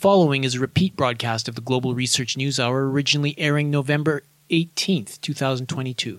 [0.00, 5.20] following is a repeat broadcast of the Global Research News Hour, originally airing November 18th,
[5.20, 6.18] 2022.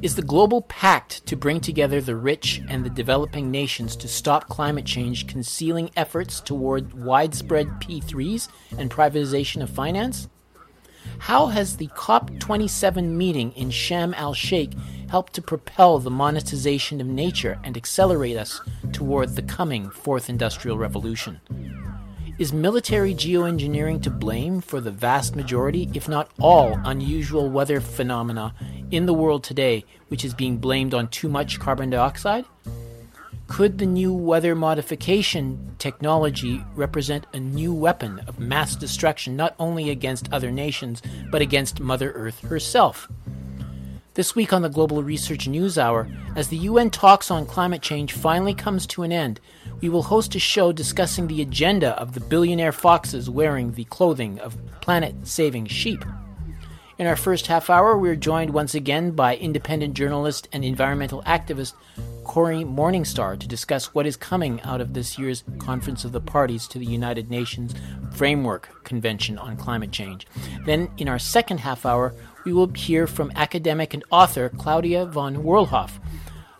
[0.00, 4.48] Is the global pact to bring together the rich and the developing nations to stop
[4.48, 8.46] climate change concealing efforts toward widespread P3s
[8.78, 10.28] and privatization of finance?
[11.18, 14.70] How has the COP27 meeting in Sharm el Sheikh
[15.14, 20.76] helped to propel the monetization of nature and accelerate us toward the coming fourth industrial
[20.76, 21.40] revolution?
[22.40, 28.56] Is military geoengineering to blame for the vast majority, if not all, unusual weather phenomena
[28.90, 32.44] in the world today, which is being blamed on too much carbon dioxide?
[33.46, 39.90] Could the new weather modification technology represent a new weapon of mass destruction not only
[39.90, 43.08] against other nations, but against Mother Earth herself?
[44.14, 48.12] This week on the Global Research News Hour, as the UN talks on climate change
[48.12, 49.40] finally comes to an end,
[49.80, 54.38] we will host a show discussing the agenda of the billionaire foxes wearing the clothing
[54.38, 56.04] of planet saving sheep.
[56.96, 61.24] In our first half hour, we are joined once again by independent journalist and environmental
[61.24, 61.72] activist
[62.22, 66.68] Cory Morningstar to discuss what is coming out of this year's Conference of the Parties
[66.68, 67.74] to the United Nations
[68.12, 70.28] Framework Convention on Climate Change.
[70.64, 75.36] Then, in our second half hour, we will hear from academic and author Claudia von
[75.36, 75.90] Werlhof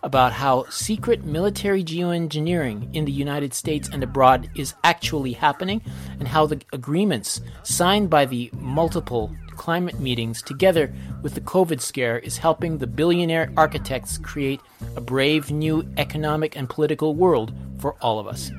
[0.03, 5.81] about how secret military geoengineering in the United States and abroad is actually happening
[6.19, 12.19] and how the agreements signed by the multiple climate meetings, together with the COVID scare,
[12.19, 14.61] is helping the billionaire architects create
[14.97, 18.51] a brave new economic and political world for all of us.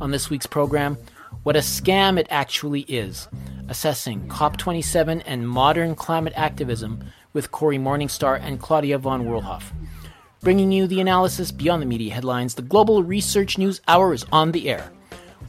[0.00, 0.98] On this week's program,
[1.44, 3.26] what a scam it actually is,
[3.70, 9.72] assessing COP27 and modern climate activism with Cory Morningstar and Claudia von Werlhof.
[10.40, 14.52] Bringing you the analysis beyond the media headlines, the Global Research News Hour is on
[14.52, 14.90] the air.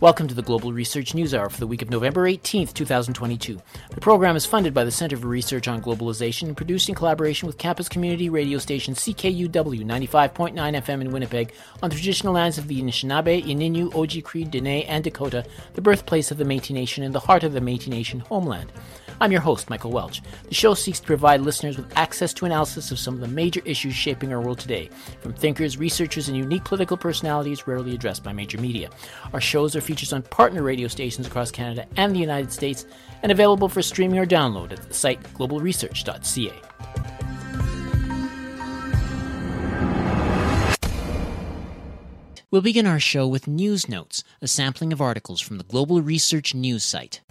[0.02, 3.61] Welcome to the Global Research News Hour for the week of November 18th, 2022.
[3.91, 7.45] The program is funded by the Center for Research on Globalization and produced in collaboration
[7.45, 11.53] with campus community radio station CKUW 95.9 FM in Winnipeg
[11.84, 15.45] on the traditional lands of the Anishinaabe, Ininu, Oji-Cree, Dene, and Dakota,
[15.75, 18.72] the birthplace of the Métis Nation and the heart of the Métis Nation homeland.
[19.21, 20.23] I'm your host, Michael Welch.
[20.47, 23.61] The show seeks to provide listeners with access to analysis of some of the major
[23.65, 24.89] issues shaping our world today,
[25.21, 28.89] from thinkers, researchers, and unique political personalities rarely addressed by major media.
[29.31, 32.87] Our shows are featured on partner radio stations across Canada and the United States,
[33.21, 36.53] and available for streaming or download at the site globalresearch.ca.
[42.49, 46.55] We'll begin our show with news notes, a sampling of articles from the Global Research
[46.55, 47.21] News site.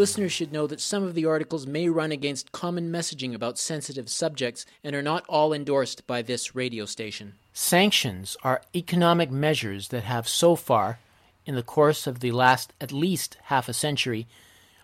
[0.00, 4.08] Listeners should know that some of the articles may run against common messaging about sensitive
[4.08, 7.34] subjects and are not all endorsed by this radio station.
[7.52, 11.00] Sanctions are economic measures that have so far,
[11.44, 14.26] in the course of the last at least half a century,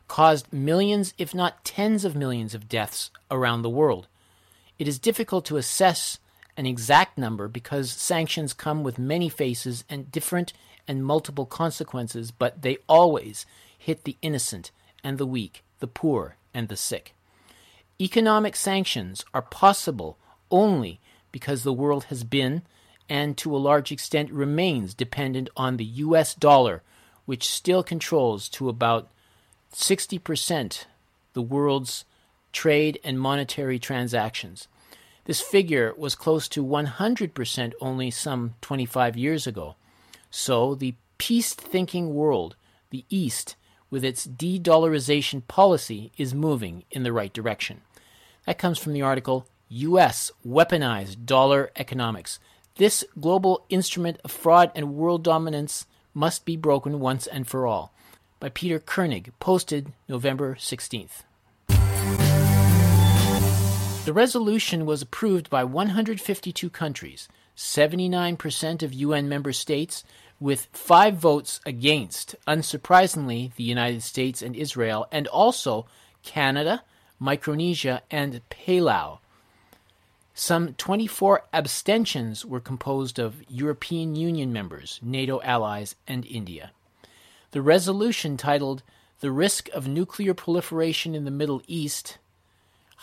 [0.06, 4.09] caused millions, if not tens of millions, of deaths around the world.
[4.78, 6.19] It is difficult to assess
[6.59, 10.53] an exact number because sanctions come with many faces and different
[10.87, 13.47] and multiple consequences, but they always
[13.78, 14.72] hit the innocent
[15.04, 17.14] and the weak, the poor and the sick.
[18.00, 20.18] Economic sanctions are possible
[20.50, 21.00] only
[21.32, 22.62] because the world has been,
[23.08, 26.82] and to a large extent remains, dependent on the US dollar,
[27.24, 29.10] which still controls to about
[29.72, 30.84] 60%
[31.32, 32.04] the world's
[32.52, 34.68] trade and monetary transactions.
[35.26, 39.76] This figure was close to 100% only some 25 years ago.
[40.30, 42.56] So the peace thinking world,
[42.90, 43.56] the East,
[43.91, 47.82] with its de dollarization policy is moving in the right direction.
[48.47, 50.30] That comes from the article U.S.
[50.47, 52.38] Weaponized Dollar Economics.
[52.76, 57.92] This global instrument of fraud and world dominance must be broken once and for all.
[58.38, 61.22] By Peter Koenig, posted November 16th.
[64.06, 70.05] The resolution was approved by 152 countries, 79% of UN member states,
[70.38, 75.87] with five votes against, unsurprisingly, the United States and Israel, and also
[76.23, 76.83] Canada,
[77.19, 79.19] Micronesia, and Palau.
[80.35, 86.73] Some 24 abstentions were composed of European Union members, NATO allies, and India.
[87.53, 88.83] The resolution titled
[89.21, 92.19] The Risk of Nuclear Proliferation in the Middle East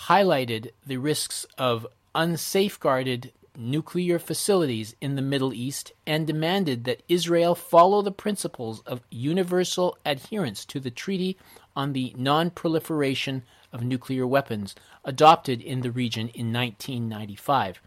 [0.06, 7.56] highlighted the risks of unsafeguarded nuclear facilities in the Middle East and demanded that Israel
[7.56, 11.38] follow the principles of universal adherence to the Treaty
[11.76, 17.82] on the non proliferation of nuclear weapons adopted in the region in 1995.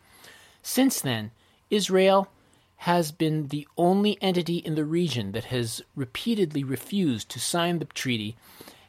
[0.63, 1.31] Since then,
[1.71, 2.29] Israel
[2.79, 7.87] has been the only entity in the region that has repeatedly refused to sign the
[7.87, 8.37] treaty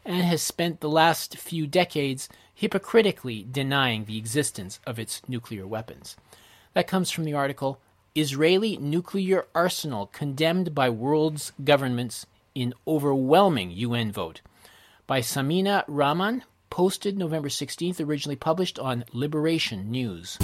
[0.03, 6.17] and has spent the last few decades hypocritically denying the existence of its nuclear weapons.
[6.77, 7.81] That comes from the article
[8.13, 14.41] Israeli Nuclear Arsenal Condemned by World's Governments in Overwhelming UN Vote
[15.07, 20.37] by Samina Rahman, posted November 16th, originally published on Liberation News.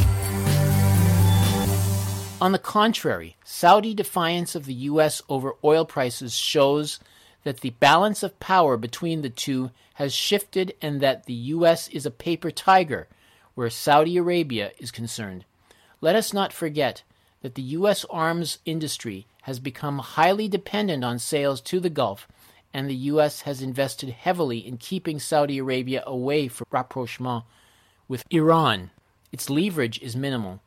[2.41, 5.21] On the contrary, Saudi defiance of the U.S.
[5.29, 7.00] over oil prices shows
[7.44, 11.89] that the balance of power between the two has shifted and that the U.S.
[11.89, 13.07] is a paper tiger
[13.53, 15.45] where Saudi Arabia is concerned.
[16.03, 17.03] Let us not forget
[17.44, 18.03] that the U.S.
[18.09, 22.27] arms industry has become highly dependent on sales to the Gulf,
[22.73, 23.44] and the U.S.
[23.44, 27.45] has invested heavily in keeping Saudi Arabia away from rapprochement
[28.09, 28.91] with Iran.
[29.31, 30.59] Its leverage is minimal.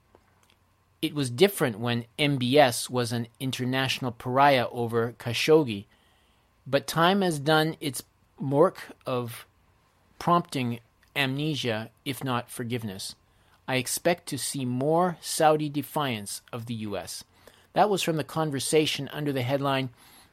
[1.02, 5.84] It was different when MBS was an international pariah over Khashoggi,
[6.66, 8.02] but time has done its
[8.40, 9.44] work of
[10.18, 10.80] prompting
[11.14, 13.14] amnesia, if not forgiveness.
[13.68, 17.24] I expect to see more Saudi defiance of the U.S.
[17.72, 19.90] That was from the conversation under the headline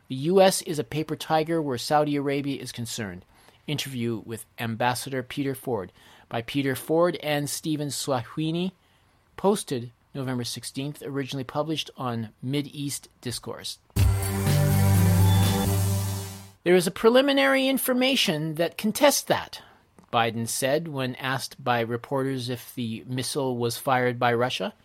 [0.07, 0.61] The U.S.
[0.61, 3.25] is a paper tiger where Saudi Arabia is concerned.
[3.65, 5.91] Interview with Ambassador Peter Ford
[6.29, 8.71] by Peter Ford and Steven Sahiounie,
[9.37, 13.77] posted November 16th, originally published on East Discourse.
[16.63, 19.61] There is a preliminary information that contests that,
[20.13, 24.75] Biden said when asked by reporters if the missile was fired by Russia.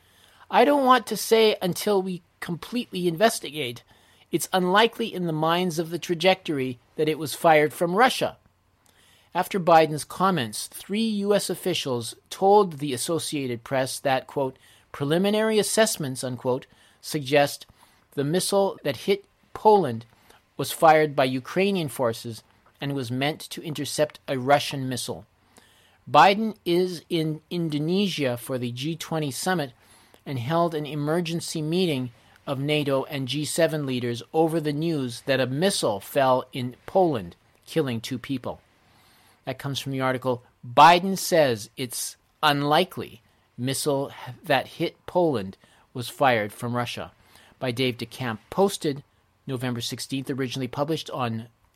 [0.50, 3.82] I don't want to say until we completely investigate.
[4.32, 8.38] It's unlikely in the minds of the trajectory that it was fired from Russia.
[9.34, 11.50] After Biden's comments, three U.S.
[11.50, 14.58] officials told the Associated Press that, quote,
[14.92, 16.66] preliminary assessments, unquote,
[17.02, 17.66] suggest
[18.14, 20.06] the missile that hit Poland
[20.56, 22.42] was fired by Ukrainian forces
[22.80, 25.26] and was meant to intercept a Russian missile.
[26.10, 29.72] Biden is in Indonesia for the G20 summit
[30.24, 32.10] and held an emergency meeting
[32.46, 37.36] of NATO and G7 leaders over the news that a missile fell in Poland,
[37.66, 38.60] killing two people.
[39.44, 43.22] That comes from the article Biden says it's unlikely
[43.56, 45.56] missile that hit Poland
[45.92, 47.12] was fired from Russia
[47.58, 49.02] by Dave DeCamp, posted
[49.46, 51.48] November 16th, originally published on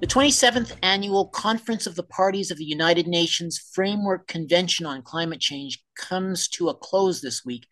[0.00, 5.40] The 27th Annual Conference of the Parties of the United Nations Framework Convention on Climate
[5.40, 7.66] Change comes to a close this week.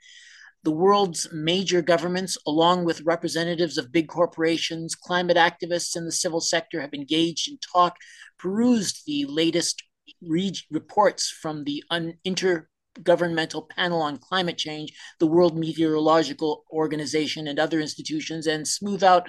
[0.65, 6.41] The world's major governments, along with representatives of big corporations, climate activists, and the civil
[6.41, 7.95] sector, have engaged in talk,
[8.41, 9.85] perused the latest
[10.21, 17.61] re- reports from the un- intergovernmental panel on climate change, the World Meteorological Organization, and
[17.61, 19.29] other institutions, and smooth out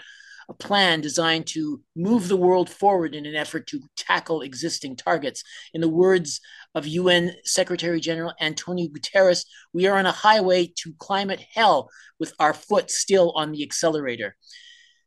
[0.49, 5.43] a plan designed to move the world forward in an effort to tackle existing targets.
[5.73, 6.39] In the words
[6.73, 11.89] of UN Secretary General Antonio Guterres, we are on a highway to climate hell
[12.19, 14.35] with our foot still on the accelerator.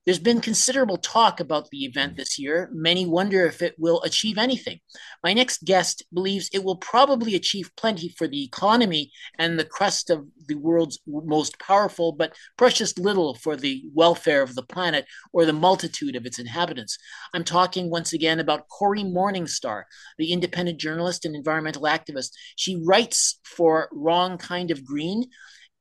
[0.07, 2.17] There's been considerable talk about the event mm.
[2.17, 2.71] this year.
[2.73, 4.81] Many wonder if it will achieve anything.
[5.23, 10.09] My next guest believes it will probably achieve plenty for the economy and the crust
[10.09, 15.45] of the world's most powerful, but precious little for the welfare of the planet or
[15.45, 16.97] the multitude of its inhabitants.
[17.35, 19.85] I'm talking once again about Cory Morningstar,
[20.19, 22.31] the independent journalist and environmental activist.
[22.57, 25.27] She writes for Wrong Kind of Green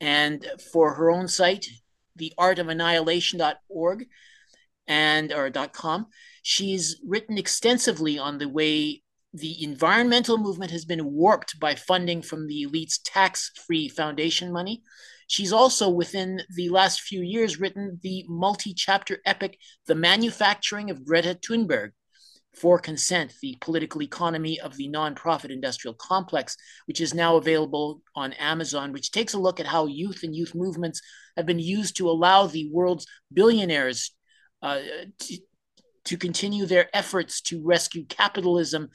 [0.01, 1.65] and for her own site,
[2.19, 4.07] theartofannihilation.org
[4.87, 6.07] and or .com.
[6.41, 12.47] She's written extensively on the way the environmental movement has been warped by funding from
[12.47, 14.81] the elite's tax-free foundation money.
[15.27, 21.35] She's also, within the last few years, written the multi-chapter epic "The Manufacturing of Greta
[21.35, 21.91] Thunberg,"
[22.55, 28.33] for consent, the political economy of the nonprofit industrial complex, which is now available on
[28.33, 31.01] Amazon, which takes a look at how youth and youth movements
[31.37, 34.11] have been used to allow the world's billionaires
[34.61, 34.79] uh,
[35.19, 35.37] to,
[36.03, 38.89] to, continue their efforts to rescue capitalism,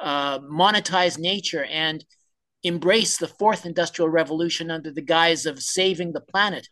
[0.00, 2.04] uh, monetize nature, and
[2.62, 6.68] embrace the fourth industrial revolution under the guise of saving the planet.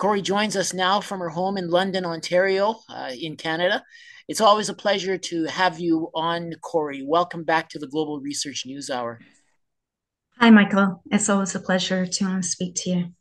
[0.00, 3.84] Cory joins us now from her home in London, Ontario, uh, in Canada.
[4.28, 7.04] It's always a pleasure to have you on, Cory.
[7.06, 9.20] Welcome back to the Global Research News Hour.
[10.38, 11.02] Hi, Michael.
[11.10, 13.12] It's always a pleasure to um, speak to you.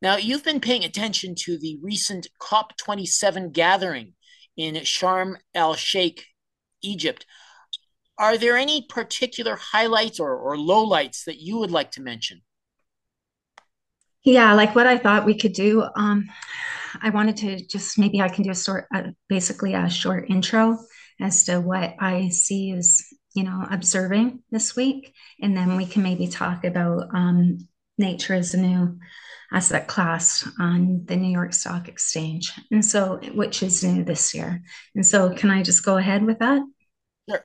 [0.00, 4.12] Now, you've been paying attention to the recent COP27 gathering
[4.56, 6.26] in Sharm el Sheikh,
[6.80, 7.26] Egypt.
[8.18, 12.42] Are there any particular highlights or, or lowlights that you would like to mention?
[14.24, 15.84] Yeah, like what I thought we could do.
[15.96, 16.26] Um,
[17.02, 20.78] I wanted to just maybe I can do a sort, uh, basically a short intro
[21.20, 23.02] as to what I see as
[23.34, 28.54] you know observing this week, and then we can maybe talk about um, nature as
[28.54, 28.98] a new
[29.52, 34.62] asset class on the New York Stock Exchange, and so which is new this year.
[34.94, 36.62] And so, can I just go ahead with that?
[37.28, 37.44] sure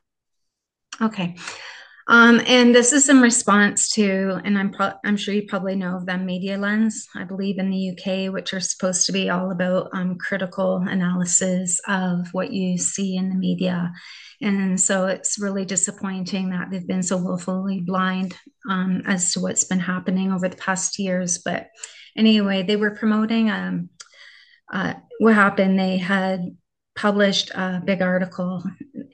[1.02, 1.36] Okay.
[2.10, 5.96] Um, and this is in response to, and I'm pro- I'm sure you probably know
[5.96, 9.52] of them, Media Lens, I believe in the UK, which are supposed to be all
[9.52, 13.94] about um, critical analysis of what you see in the media.
[14.42, 18.36] And so it's really disappointing that they've been so willfully blind
[18.68, 21.38] um, as to what's been happening over the past years.
[21.38, 21.68] But
[22.18, 23.90] anyway, they were promoting um,
[24.74, 25.78] uh, what happened.
[25.78, 26.58] They had
[26.96, 28.64] published a big article,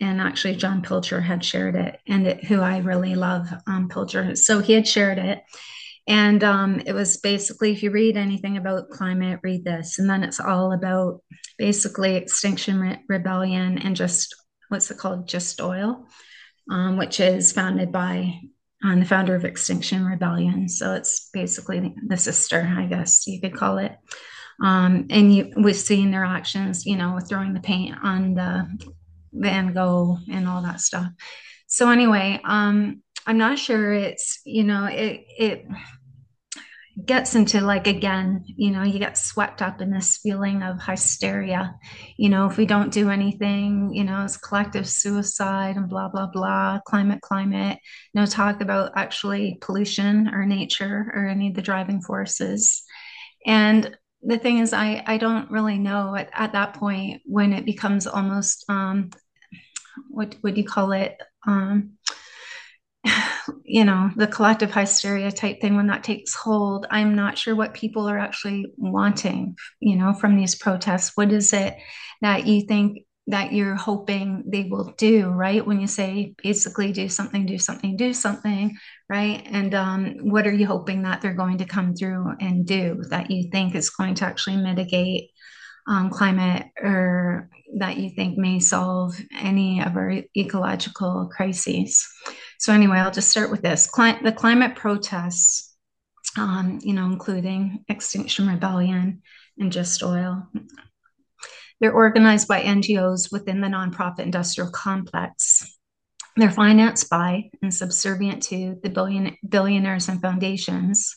[0.02, 4.38] and actually John Pilcher had shared it, and it, who I really love, um, Pilger.
[4.38, 5.44] So he had shared it,
[6.08, 10.24] and um, it was basically if you read anything about climate, read this, and then
[10.24, 11.22] it's all about
[11.58, 14.36] basically Extinction Re- Rebellion and just
[14.70, 16.08] what's it called, Just Oil,
[16.70, 18.40] um, which is founded by
[18.84, 20.70] um, the founder of Extinction Rebellion.
[20.70, 23.96] So it's basically the sister, I guess you could call it.
[24.64, 28.94] Um, and you, we've seen their actions, you know, throwing the paint on the
[29.36, 31.08] Van Gogh and all that stuff.
[31.68, 35.66] So anyway, um, I'm not sure it's, you know, it, it
[37.04, 41.76] gets into like again you know you get swept up in this feeling of hysteria
[42.16, 46.28] you know if we don't do anything you know it's collective suicide and blah blah
[46.32, 47.78] blah climate climate
[48.14, 52.84] no talk about actually pollution or nature or any of the driving forces
[53.46, 57.66] and the thing is, I, I don't really know at, at that point when it
[57.66, 59.12] becomes almost, um,
[60.16, 61.22] what would you call it?
[61.46, 61.98] Um,
[63.64, 67.74] you know, the collective hysteria type thing, when that takes hold, I'm not sure what
[67.74, 71.12] people are actually wanting, you know, from these protests.
[71.16, 71.76] What is it
[72.22, 75.66] that you think that you're hoping they will do, right?
[75.66, 78.78] When you say basically do something, do something, do something,
[79.10, 79.42] right?
[79.50, 83.32] And um, what are you hoping that they're going to come through and do that
[83.32, 85.32] you think is going to actually mitigate
[85.88, 92.08] um, climate or that you think may solve any of our ecological crises?
[92.60, 95.74] So, anyway, I'll just start with this Cli- the climate protests.
[96.38, 99.22] Um, you know, including Extinction Rebellion
[99.58, 100.48] and Just Oil,
[101.80, 105.78] they're organized by NGOs within the nonprofit industrial complex.
[106.38, 111.16] They're financed by and subservient to the billion, billionaires and foundations.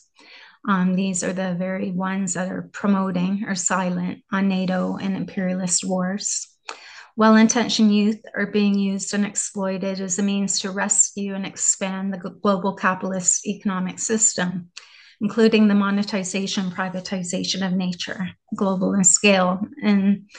[0.69, 5.83] Um, these are the very ones that are promoting or silent on NATO and imperialist
[5.83, 6.47] wars.
[7.17, 12.13] Well intentioned youth are being used and exploited as a means to rescue and expand
[12.13, 14.69] the global capitalist economic system,
[15.19, 19.59] including the monetization, privatization of nature, global in scale.
[19.81, 20.29] And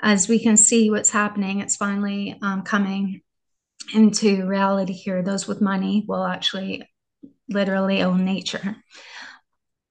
[0.00, 3.22] as we can see what's happening, it's finally um, coming
[3.92, 5.24] into reality here.
[5.24, 6.88] Those with money will actually
[7.48, 8.76] literally own nature.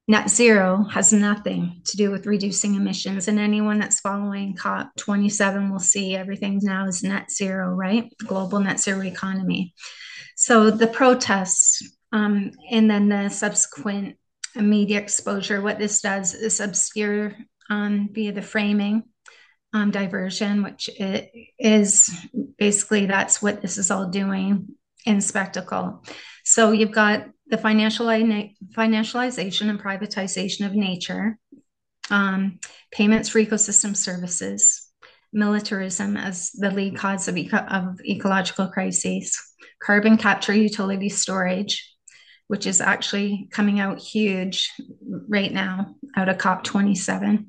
[0.09, 5.77] Net zero has nothing to do with reducing emissions, and anyone that's following COP27 will
[5.77, 8.11] see everything now is net zero, right?
[8.25, 9.75] Global net zero economy.
[10.35, 14.17] So the protests um, and then the subsequent
[14.55, 17.35] media exposure, what this does is obscure
[17.69, 19.03] um, via the framing
[19.73, 20.89] um, diversion, which
[21.59, 22.09] is
[22.57, 24.69] basically that's what this is all doing
[25.05, 26.03] in spectacle.
[26.43, 31.37] So you've got the financialization and privatization of nature,
[32.09, 32.59] um,
[32.91, 34.89] payments for ecosystem services,
[35.33, 39.39] militarism as the lead cause of, eco- of ecological crises,
[39.81, 41.85] carbon capture utility storage,
[42.47, 44.71] which is actually coming out huge
[45.27, 47.45] right now out of COP27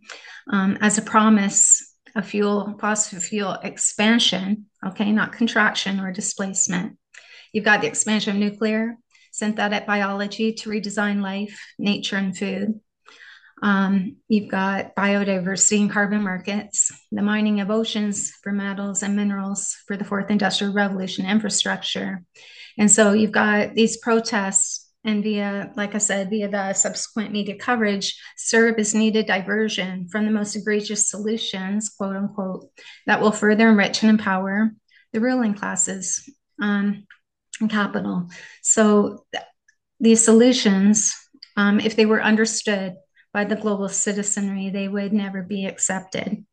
[0.51, 6.99] um, as a promise of fuel, fossil fuel expansion, okay, not contraction or displacement.
[7.53, 8.97] You've got the expansion of nuclear,
[9.31, 12.81] synthetic biology to redesign life, nature, and food.
[13.63, 19.77] Um, you've got biodiversity and carbon markets, the mining of oceans for metals and minerals
[19.87, 22.25] for the fourth industrial revolution infrastructure.
[22.79, 27.57] And so you've got these protests and via, like I said, via the subsequent media
[27.57, 32.69] coverage, serve as needed diversion from the most egregious solutions, quote unquote,
[33.07, 34.73] that will further enrich and empower
[35.13, 36.29] the ruling classes
[36.61, 37.07] um,
[37.69, 38.29] capital.
[38.63, 39.25] So
[39.99, 41.15] these solutions,
[41.57, 42.95] um, if they were understood
[43.33, 46.45] by the global citizenry, they would never be accepted.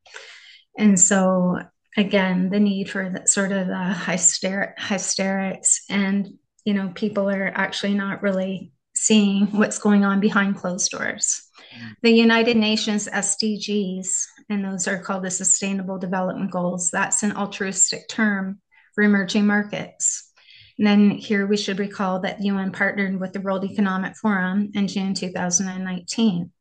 [0.77, 1.59] And so,
[1.95, 6.37] again, the need for the, sort of the hyster- hysterics and
[6.67, 11.49] you know people are actually not really seeing what's going on behind closed doors
[12.03, 18.09] the united nations sdgs and those are called the sustainable development goals that's an altruistic
[18.09, 18.59] term
[18.93, 20.26] for emerging markets
[20.77, 24.69] and then here we should recall that the un partnered with the world economic forum
[24.73, 26.51] in june 2019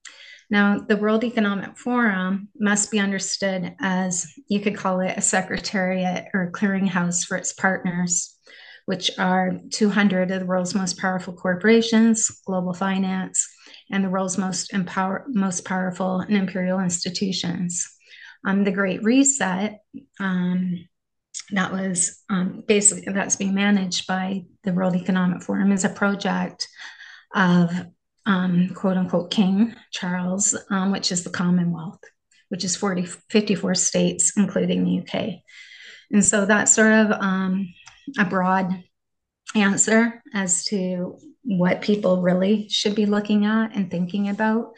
[0.49, 6.27] now, the World Economic Forum must be understood as you could call it a secretariat
[6.33, 8.37] or a clearinghouse for its partners
[8.87, 13.47] which are 200 of the world's most powerful corporations, global finance,
[13.91, 17.93] and the world's most empower, most powerful and imperial institutions.
[18.47, 19.81] Um, the Great Reset,
[20.21, 20.87] um,
[21.53, 26.69] that was um, basically that's being managed by the World Economic Forum, is a project
[27.35, 27.71] of
[28.27, 32.01] um, quote unquote King Charles, um, which is the Commonwealth,
[32.49, 35.35] which is 40, 54 states, including the UK.
[36.11, 37.73] And so that's sort of um,
[38.19, 38.85] a broad
[39.55, 44.73] answer as to what people really should be looking at and thinking about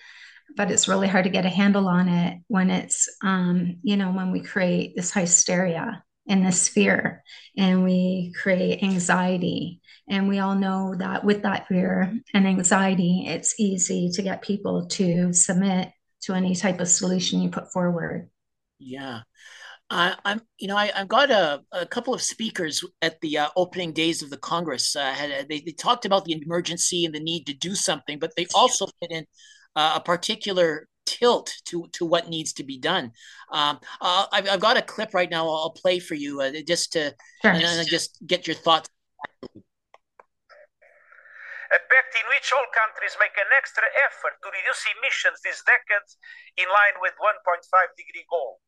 [0.56, 4.10] but it's really hard to get a handle on it when it's um, you know
[4.10, 7.24] when we create this hysteria in this fear
[7.56, 9.80] and we create anxiety.
[10.08, 14.86] And we all know that with that fear and anxiety it's easy to get people
[14.86, 15.90] to submit
[16.22, 18.28] to any type of solution you put forward.
[18.78, 19.22] Yeah.
[19.90, 23.48] I, am you know, I, have got a, a, couple of speakers at the uh,
[23.56, 24.94] opening days of the Congress.
[24.94, 28.18] Uh, had, uh, they, they, talked about the emergency and the need to do something,
[28.18, 29.24] but they also put in
[29.76, 33.12] uh, a particular tilt to to what needs to be done.
[33.50, 35.48] Um, uh, I've, I've, got a clip right now.
[35.48, 37.52] I'll play for you uh, just to sure.
[37.52, 38.90] and, and just get your thoughts.
[41.68, 46.08] A pact in which all countries make an extra effort to reduce emissions this decade
[46.60, 47.40] in line with 1.5
[47.96, 48.60] degree goal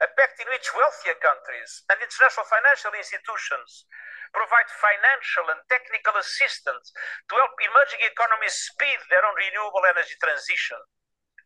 [0.00, 3.84] a pact in which wealthier countries and international financial institutions
[4.32, 6.88] provide financial and technical assistance
[7.28, 10.80] to help emerging economies speed their own renewable energy transition,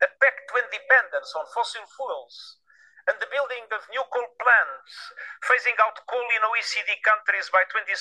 [0.02, 2.59] a pact to independence on fossil fuels,
[3.07, 4.92] and the building of new coal plants,
[5.44, 7.92] phasing out coal in OECD countries by 2030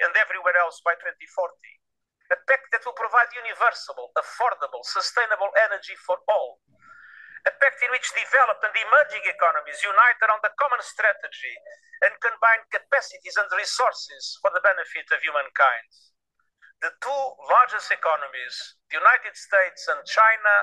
[0.00, 1.12] and everywhere else by 2040.
[2.32, 6.58] A pact that will provide universal, affordable, sustainable energy for all,
[7.46, 11.54] a pact in which developed and emerging economies unite around a common strategy
[12.02, 15.86] and combine capacities and resources for the benefit of humankind.
[16.82, 18.56] The two largest economies,
[18.90, 20.54] the United States and China,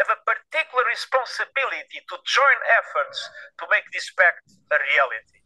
[0.00, 3.18] have a particular responsibility to join efforts
[3.60, 5.40] to make this pact a reality.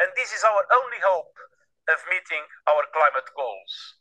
[0.00, 1.36] And this is our only hope
[1.92, 4.00] of meeting our climate goals.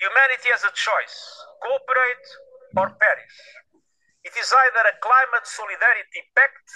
[0.00, 1.18] Humanity has a choice
[1.60, 2.26] cooperate
[2.80, 3.38] or perish.
[4.24, 6.68] It is either a climate solidarity pact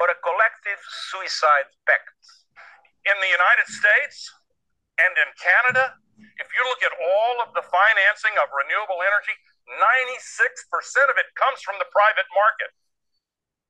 [0.00, 0.80] or a collective
[1.12, 2.18] suicide pact.
[3.04, 4.32] In the United States
[4.96, 5.98] and in Canada,
[6.40, 9.34] if you look at all of the financing of renewable energy,
[9.68, 12.70] 96% of it comes from the private market.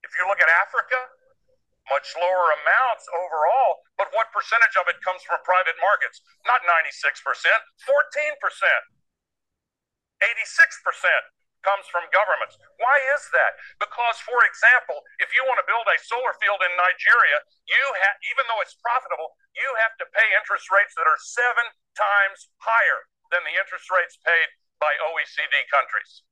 [0.02, 0.98] If you look at Africa,
[1.88, 6.20] much lower amounts overall, but what percentage of it comes from private markets?
[6.48, 7.20] Not 96%,
[7.84, 8.34] 14%,
[10.20, 11.24] 86%
[11.64, 12.60] comes from governments.
[12.76, 13.56] Why is that?
[13.80, 18.16] Because, for example, if you want to build a solar field in Nigeria, you have,
[18.28, 21.64] even though it's profitable, you have to pay interest rates that are seven
[21.96, 24.48] times higher than the interest rates paid
[24.80, 26.22] by OECD countries.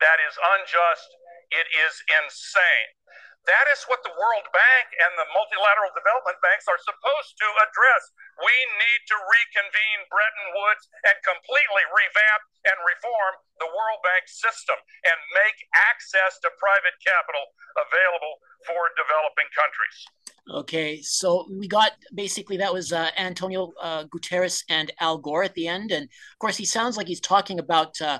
[0.00, 1.08] That is unjust.
[1.52, 2.90] It is insane.
[3.46, 8.02] That is what the World Bank and the multilateral development banks are supposed to address.
[8.42, 14.78] We need to reconvene Bretton Woods and completely revamp and reform the World Bank system
[15.06, 19.98] and make access to private capital available for developing countries.
[20.50, 25.54] Okay, so we got basically that was uh, Antonio uh, Guterres and Al Gore at
[25.54, 28.18] the end, and of course he sounds like he's talking about uh,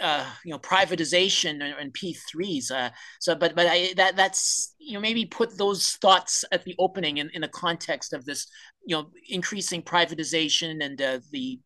[0.00, 2.70] uh you know privatization and, and P3s.
[2.70, 6.76] Uh, so, but but I, that that's you know maybe put those thoughts at the
[6.78, 8.46] opening in, in the context of this
[8.88, 11.60] you know increasing privatization and uh, the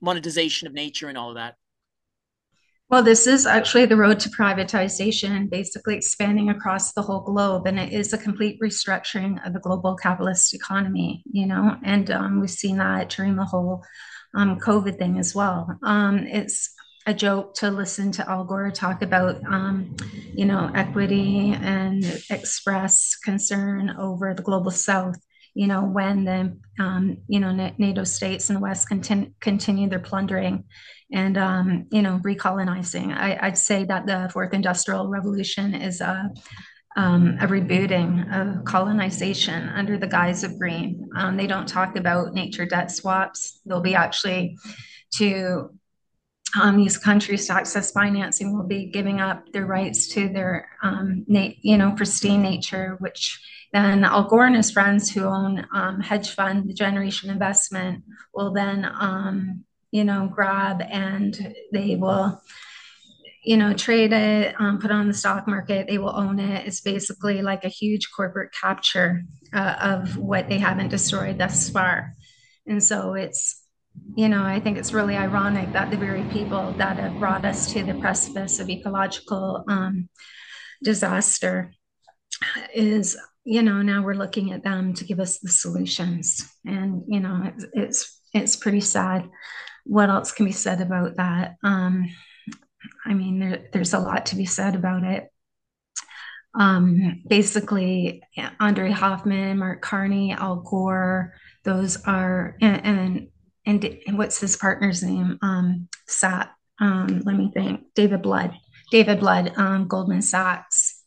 [0.00, 1.56] monetization of nature and all of that.
[2.88, 7.78] Well, this is actually the road to privatization, basically expanding across the whole globe, and
[7.78, 11.22] it is a complete restructuring of the global capitalist economy.
[11.30, 13.84] You know, and um, we've seen that during the whole
[14.34, 15.78] um, COVID thing as well.
[15.82, 16.70] Um, it's
[17.06, 19.94] a joke to listen to Al Gore talk about, um,
[20.32, 25.18] you know, equity and express concern over the global South.
[25.58, 29.98] You know, when the um, you know NATO states in the West continue, continue their
[29.98, 30.62] plundering
[31.12, 33.12] and um, you know recolonizing.
[33.12, 36.30] I, would say that the Fourth Industrial Revolution is a
[36.94, 41.10] um, a rebooting of colonization under the guise of green.
[41.16, 43.60] Um, they don't talk about nature debt swaps.
[43.66, 44.56] They'll be actually
[45.14, 45.70] to
[46.60, 51.24] um, these countries to access financing will be giving up their rights to their um,
[51.26, 53.40] na- you know pristine nature, which
[53.72, 58.52] then Al Gore and his friends who own um, hedge fund, the Generation Investment, will
[58.52, 62.40] then um, you know grab and they will
[63.48, 66.66] you know, trade it, um, put it on the stock market, they will own it.
[66.66, 69.22] It's basically like a huge corporate capture
[69.54, 72.14] uh, of what they haven't destroyed thus far.
[72.66, 73.57] And so it's,
[74.16, 77.72] you know, I think it's really ironic that the very people that have brought us
[77.72, 80.08] to the precipice of ecological um,
[80.82, 81.72] disaster
[82.74, 86.50] is, you know, now we're looking at them to give us the solutions.
[86.66, 89.28] And, you know, it's, it's, it's pretty sad.
[89.84, 91.56] What else can be said about that?
[91.62, 92.06] Um,
[93.06, 95.28] I mean, there, there's a lot to be said about it.
[96.54, 98.22] Um, basically,
[98.58, 101.34] Andre Hoffmann, Mark Carney, Al Gore,
[101.64, 103.28] those are, and, and,
[103.68, 105.38] and what's his partner's name?
[105.42, 106.50] Um, Sat,
[106.80, 108.54] um, let me think, David Blood,
[108.90, 111.02] David Blood, um, Goldman Sachs.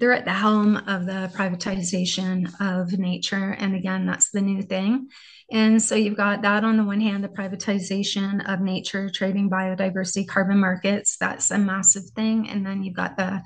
[0.00, 3.52] They're at the helm of the privatization of nature.
[3.56, 5.08] And again, that's the new thing.
[5.52, 10.26] And so you've got that on the one hand, the privatization of nature, trading biodiversity,
[10.26, 11.16] carbon markets.
[11.20, 12.48] That's a massive thing.
[12.48, 13.42] And then you've got the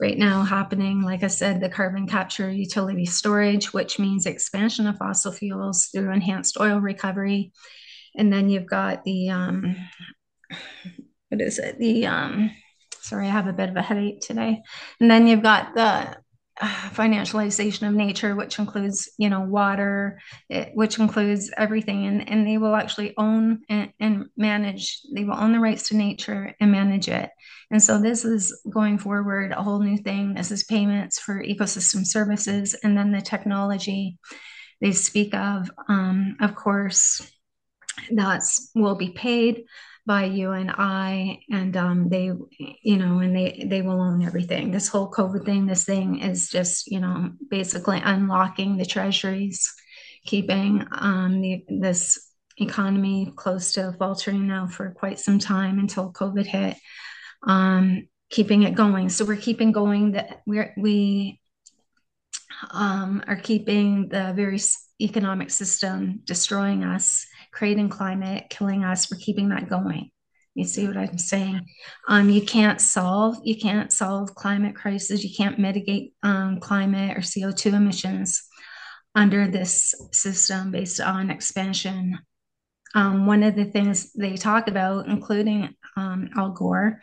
[0.00, 4.96] right now happening, like I said, the carbon capture utility storage, which means expansion of
[4.96, 7.52] fossil fuels through enhanced oil recovery.
[8.16, 9.76] And then you've got the, um,
[11.28, 11.78] what is it?
[11.78, 12.50] The, um,
[13.00, 14.62] sorry, I have a bit of a headache today.
[15.00, 16.16] And then you've got the
[16.92, 22.58] financialization of nature, which includes, you know, water, it, which includes everything, and, and they
[22.58, 25.00] will actually own and, and manage.
[25.14, 27.30] They will own the rights to nature and manage it.
[27.70, 30.34] And so this is going forward a whole new thing.
[30.34, 34.18] This is payments for ecosystem services, and then the technology
[34.80, 35.70] they speak of.
[35.88, 37.26] Um, of course,
[38.10, 39.64] that's will be paid
[40.10, 42.32] by you and I, and um, they,
[42.82, 44.72] you know, and they they will own everything.
[44.72, 49.72] This whole COVID thing, this thing is just, you know, basically unlocking the treasuries,
[50.26, 56.44] keeping um, the this economy close to faltering now for quite some time until COVID
[56.44, 56.76] hit,
[57.46, 59.10] um, keeping it going.
[59.10, 60.10] So we're keeping going.
[60.16, 61.40] That we're we
[62.72, 64.58] um, are keeping the very
[65.02, 69.10] economic system destroying us creating climate, killing us.
[69.10, 70.10] We're keeping that going.
[70.54, 71.66] You see what I'm saying?
[72.08, 75.22] Um, you can't solve you can't solve climate crisis.
[75.22, 78.42] You can't mitigate um, climate or CO2 emissions
[79.14, 82.18] under this system based on expansion.
[82.94, 87.00] Um, one of the things they talk about, including um, Al Gore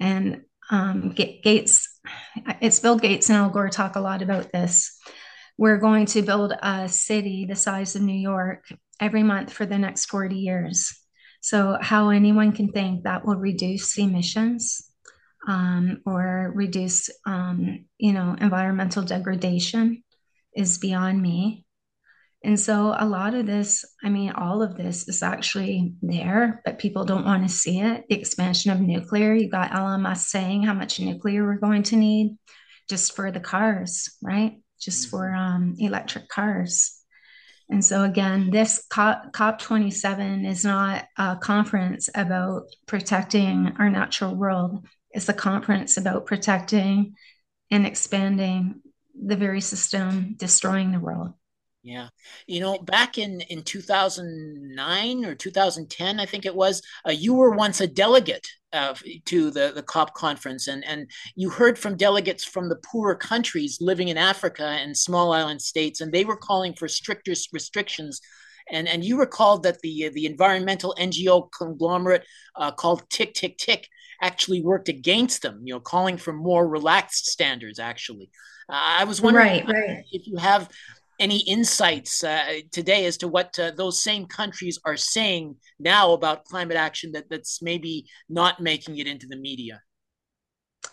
[0.00, 2.00] and um, Gates,
[2.60, 4.98] it's Bill Gates and Al Gore talk a lot about this.
[5.58, 8.64] We're going to build a city the size of New York
[9.00, 10.94] every month for the next 40 years.
[11.40, 14.90] So, how anyone can think that will reduce emissions
[15.48, 20.02] um, or reduce, um, you know, environmental degradation
[20.54, 21.64] is beyond me.
[22.44, 26.78] And so, a lot of this, I mean, all of this is actually there, but
[26.78, 28.04] people don't want to see it.
[28.08, 32.36] The expansion of nuclear, you got Musk saying how much nuclear we're going to need
[32.88, 34.58] just for the cars, right?
[34.80, 36.96] Just for um, electric cars.
[37.68, 45.28] And so, again, this COP27 is not a conference about protecting our natural world, it's
[45.28, 47.14] a conference about protecting
[47.70, 48.80] and expanding
[49.14, 51.34] the very system destroying the world.
[51.82, 52.08] Yeah.
[52.46, 57.52] You know, back in, in 2009 or 2010, I think it was, uh, you were
[57.52, 62.44] once a delegate uh, to the, the COP conference, and, and you heard from delegates
[62.44, 66.74] from the poorer countries living in Africa and small island states, and they were calling
[66.74, 68.20] for stricter restrictions.
[68.70, 72.24] And, and you recalled that the, the environmental NGO conglomerate
[72.56, 73.88] uh, called Tick, Tick, Tick
[74.20, 78.30] actually worked against them, you know, calling for more relaxed standards, actually.
[78.68, 80.04] Uh, I was wondering right, right.
[80.12, 80.68] if you have
[81.20, 86.44] any insights uh, today as to what uh, those same countries are saying now about
[86.44, 89.80] climate action that, that's maybe not making it into the media?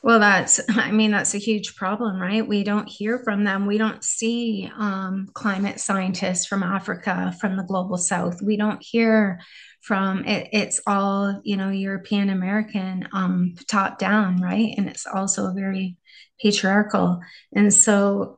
[0.03, 2.47] Well, that's, I mean, that's a huge problem, right?
[2.47, 3.65] We don't hear from them.
[3.65, 8.41] We don't see um, climate scientists from Africa, from the global south.
[8.41, 9.39] We don't hear
[9.81, 14.73] from it, it's all, you know, European American um, top down, right?
[14.77, 15.97] And it's also very
[16.41, 17.19] patriarchal.
[17.55, 18.37] And so,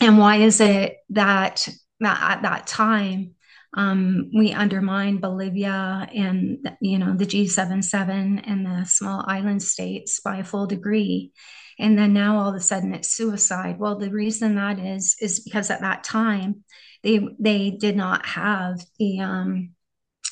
[0.00, 1.68] and why is it that,
[2.00, 3.34] that at that time,
[3.74, 10.38] um, we undermined Bolivia and you know the G77 and the small island states by
[10.38, 11.30] a full degree,
[11.78, 13.78] and then now all of a sudden it's suicide.
[13.78, 16.64] Well, the reason that is is because at that time
[17.04, 19.70] they they did not have the um,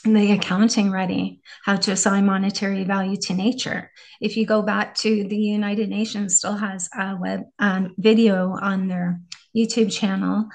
[0.05, 3.91] the accounting ready, how to assign monetary value to nature.
[4.21, 8.89] If you go back to the United Nations, still has a web um, video on
[8.89, 9.21] their
[9.59, 10.47] YouTube channel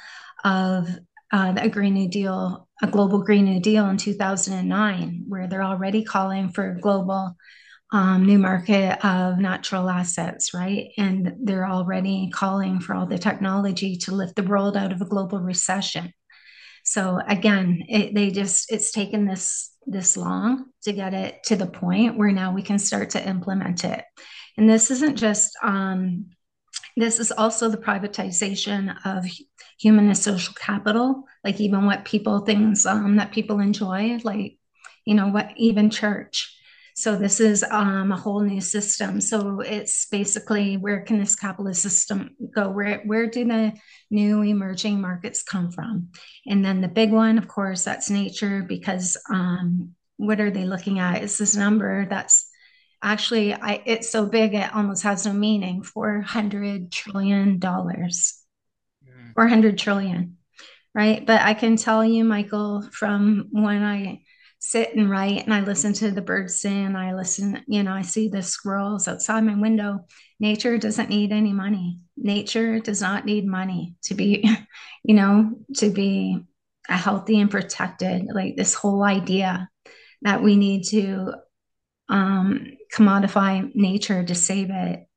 [0.43, 0.89] of
[1.31, 6.03] uh, a Green New Deal, a global Green New Deal in 2009, where they're already
[6.03, 7.35] calling for a global
[7.91, 10.89] um, new market of natural assets, right?
[10.97, 15.05] And they're already calling for all the technology to lift the world out of a
[15.05, 16.11] global recession.
[16.83, 21.67] So again, it, they just it's taken this this long to get it to the
[21.67, 24.03] point where now we can start to implement it.
[24.57, 26.27] And this isn't just um,
[26.95, 29.25] this is also the privatization of
[29.79, 34.57] human and social capital, like even what people things um, that people enjoy, like
[35.05, 36.55] you know what even church.
[36.95, 39.19] So this is um, a whole new system.
[39.19, 42.69] So it's basically where can this capitalist system go?
[42.69, 43.73] Where where do the
[44.11, 46.09] new emerging markets come from?
[46.45, 50.99] And then the big one, of course, that's nature because um, what are they looking
[50.99, 51.23] at?
[51.23, 52.47] Is this number that's
[53.03, 55.83] actually I, it's so big it almost has no meaning.
[55.83, 58.39] 400 trillion dollars.
[59.07, 59.33] Mm.
[59.35, 60.37] 400 trillion
[60.95, 61.25] right?
[61.25, 64.21] But i can tell you michael from when i
[64.59, 68.01] sit and write and i listen to the birds sing i listen you know i
[68.01, 70.05] see the squirrels outside my window
[70.43, 72.01] nature doesn't need any money.
[72.17, 74.47] Nature does not need money to be
[75.03, 76.37] you know to be
[76.89, 79.69] a healthy and protected like this whole idea
[80.21, 81.33] that we need to
[82.09, 85.07] um, commodify nature to save it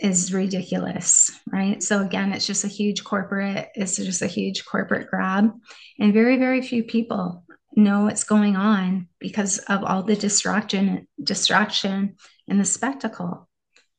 [0.00, 1.82] is ridiculous, right?
[1.82, 5.50] So again, it's just a huge corporate, it's just a huge corporate grab.
[5.98, 7.44] And very, very few people
[7.76, 12.16] know what's going on because of all the distraction, distraction
[12.48, 13.48] and the spectacle,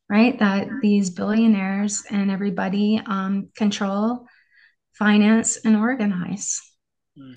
[0.09, 0.37] right?
[0.39, 4.27] That these billionaires and everybody um, control,
[4.93, 6.61] finance, and organize.
[7.17, 7.35] Mm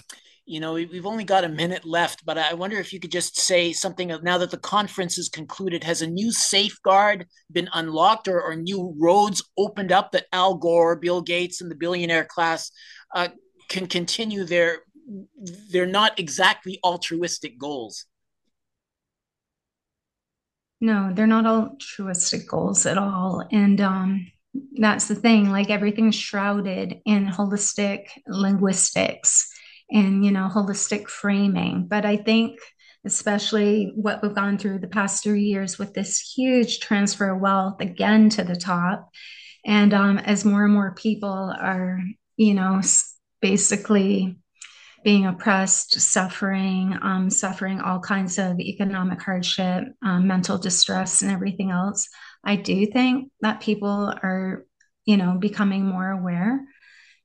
[0.48, 3.38] you know, we've only got a minute left, but I wonder if you could just
[3.38, 8.40] say something now that the conference is concluded, has a new safeguard been unlocked or,
[8.40, 12.70] or new roads opened up that Al Gore, Bill Gates, and the billionaire class
[13.14, 13.28] uh,
[13.68, 14.78] can continue their
[15.70, 18.06] they're not exactly altruistic goals.
[20.80, 23.46] No, they're not altruistic goals at all.
[23.52, 24.26] And um,
[24.78, 29.50] that's the thing, like everything's shrouded in holistic linguistics
[29.90, 31.87] and you know holistic framing.
[31.88, 32.59] But i think
[33.05, 37.81] especially what we've gone through the past three years with this huge transfer of wealth
[37.81, 39.09] again to the top.
[39.64, 42.01] And um, as more and more people are
[42.38, 42.81] you know
[43.42, 44.37] basically
[45.05, 51.70] being oppressed suffering um, suffering all kinds of economic hardship um, mental distress and everything
[51.70, 52.09] else
[52.44, 54.64] i do think that people are
[55.05, 56.61] you know becoming more aware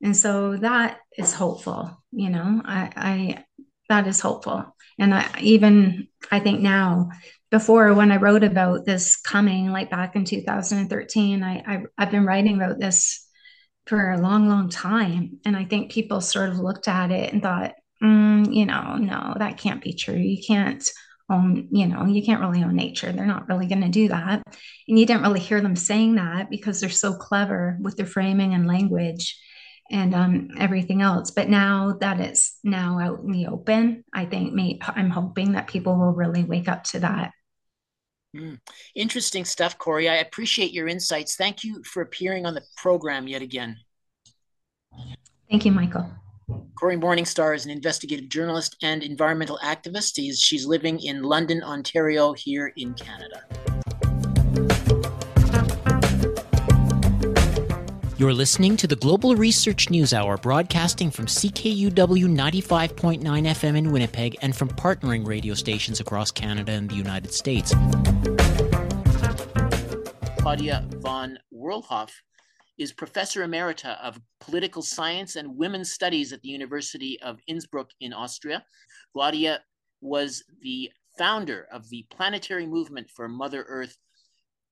[0.02, 3.44] and so that is hopeful you know i i
[3.88, 4.74] that is hopeful.
[4.98, 7.10] And i even i think now
[7.50, 12.26] before when i wrote about this coming like back in 2013 i, I i've been
[12.26, 13.26] writing about this
[13.86, 15.40] for a long long time.
[15.44, 19.34] And i think people sort of looked at it and thought mm, you know no
[19.38, 20.16] that can't be true.
[20.16, 20.88] You can't
[21.30, 23.12] own you know you can't really own nature.
[23.12, 24.42] They're not really going to do that.
[24.88, 28.54] And you didn't really hear them saying that because they're so clever with their framing
[28.54, 29.38] and language
[29.90, 31.30] and um, everything else.
[31.30, 35.66] But now that it's now out in the open, I think may, I'm hoping that
[35.66, 37.32] people will really wake up to that.
[38.34, 38.58] Mm.
[38.94, 40.08] Interesting stuff, Cory.
[40.08, 41.36] I appreciate your insights.
[41.36, 43.76] Thank you for appearing on the program yet again.
[45.50, 46.10] Thank you, Michael.
[46.78, 50.14] Cory Morningstar is an investigative journalist and environmental activist.
[50.16, 53.44] she's living in London, Ontario, here in Canada.
[58.16, 64.36] You're listening to the Global Research News Hour, broadcasting from CKUW 95.9 FM in Winnipeg
[64.40, 67.74] and from partnering radio stations across Canada and the United States.
[70.38, 72.10] Claudia von Werlhof
[72.78, 78.12] is Professor Emerita of Political Science and Women's Studies at the University of Innsbruck in
[78.12, 78.64] Austria.
[79.12, 79.60] Claudia
[80.00, 83.98] was the founder of the Planetary Movement for Mother Earth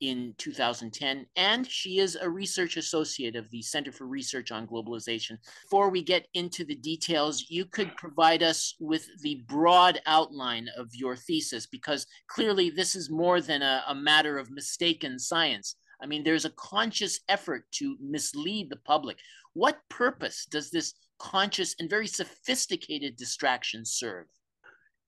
[0.02, 5.38] in 2010, and she is a research associate of the Center for Research on Globalization.
[5.62, 10.88] Before we get into the details, you could provide us with the broad outline of
[10.92, 15.76] your thesis, because clearly this is more than a, a matter of mistaken science.
[16.02, 19.18] I mean, there's a conscious effort to mislead the public.
[19.52, 24.26] What purpose does this conscious and very sophisticated distraction serve?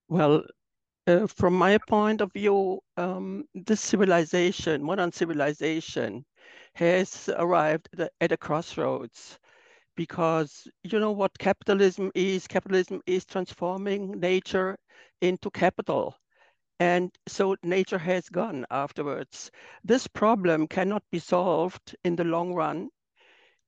[0.08, 0.44] Well,
[1.06, 6.24] uh, from my point of view, um, this civilization, modern civilization,
[6.74, 9.38] has arrived at a, at a crossroads
[9.96, 12.46] because you know what capitalism is?
[12.46, 14.76] Capitalism is transforming nature
[15.20, 16.16] into capital.
[16.80, 19.50] And so nature has gone afterwards.
[19.84, 22.90] This problem cannot be solved in the long run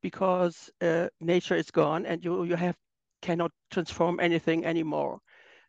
[0.03, 2.77] because uh, nature is gone and you, you have
[3.23, 5.21] cannot transform anything anymore.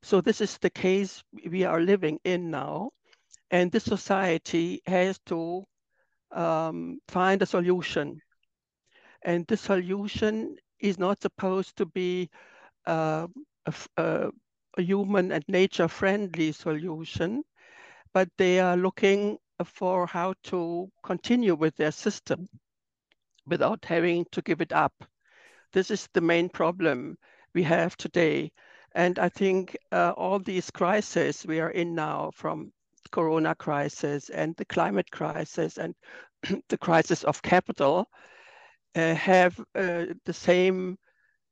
[0.03, 2.91] So this is the case we are living in now.
[3.51, 5.63] And this society has to
[6.31, 8.19] um, find a solution.
[9.23, 12.29] And the solution is not supposed to be
[12.85, 13.27] uh,
[13.65, 14.29] a, a,
[14.77, 17.43] a human and nature friendly solution,
[18.13, 22.47] but they are looking for how to continue with their system
[23.47, 24.93] without having to give it up.
[25.73, 27.17] This is the main problem
[27.53, 28.51] we have today.
[28.95, 32.71] And I think uh, all these crises we are in now, from
[33.11, 35.95] Corona crisis and the climate crisis and
[36.69, 38.07] the crisis of capital,
[38.95, 40.97] uh, have uh, the same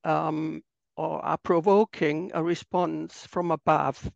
[0.03, 0.61] um,
[0.97, 4.09] or are provoking a response from above.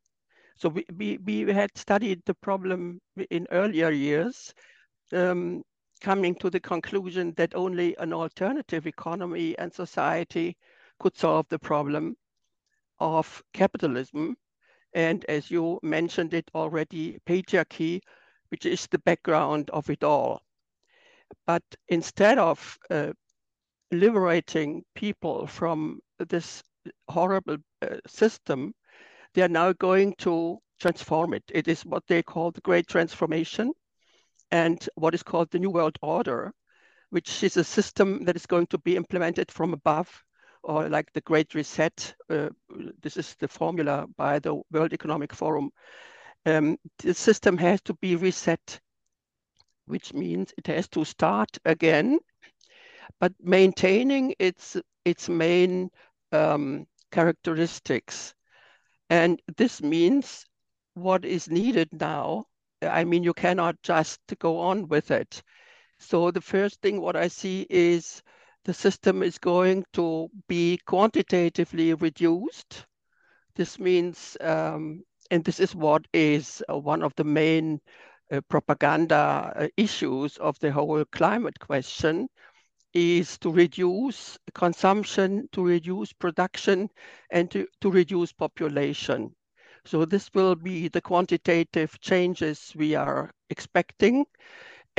[0.56, 4.54] So we, we, we had studied the problem in earlier years,
[5.14, 5.64] um,
[6.02, 10.58] coming to the conclusion that only an alternative economy and society
[11.00, 12.16] could solve the problem
[13.00, 14.36] of capitalism.
[14.94, 18.02] And as you mentioned it already, patriarchy,
[18.50, 20.42] which is the background of it all.
[21.46, 23.14] But instead of uh,
[23.92, 26.64] liberating people from this
[27.08, 28.74] horrible uh, system,
[29.34, 31.44] they are now going to transform it.
[31.54, 33.74] It is what they call the Great Transformation
[34.52, 36.52] and what is called the New World Order,
[37.12, 40.24] which is a system that is going to be implemented from above
[40.64, 42.14] or like the Great Reset.
[42.30, 42.50] Uh,
[43.02, 45.72] this is the formula by the World Economic Forum.
[46.46, 48.80] Um, the system has to be reset,
[49.86, 52.20] which means it has to start again,
[53.20, 55.90] but maintaining its its main
[56.32, 58.34] um, characteristics.
[59.10, 60.46] And this means
[60.94, 62.46] what is needed now.
[62.82, 65.42] I mean, you cannot just go on with it.
[66.00, 68.22] So the first thing what I see is
[68.70, 72.86] the system is going to be quantitatively reduced.
[73.56, 75.02] This means, um,
[75.32, 77.80] and this is what is uh, one of the main
[78.32, 82.28] uh, propaganda uh, issues of the whole climate question,
[82.94, 86.90] is to reduce consumption, to reduce production,
[87.32, 89.34] and to, to reduce population.
[89.84, 94.26] So this will be the quantitative changes we are expecting.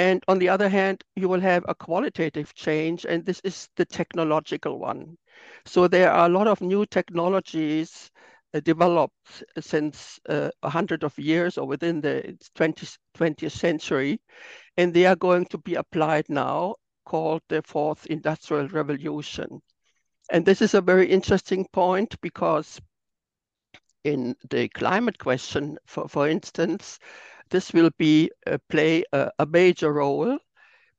[0.00, 3.84] And on the other hand, you will have a qualitative change, and this is the
[3.84, 5.18] technological one.
[5.66, 8.10] So there are a lot of new technologies
[8.54, 14.22] uh, developed since uh, a hundred of years or within the 20th, 20th century,
[14.78, 19.60] and they are going to be applied now called the fourth industrial revolution.
[20.32, 22.80] And this is a very interesting point because
[24.04, 26.98] in the climate question, for, for instance,
[27.50, 30.38] this will be uh, play a, a, major role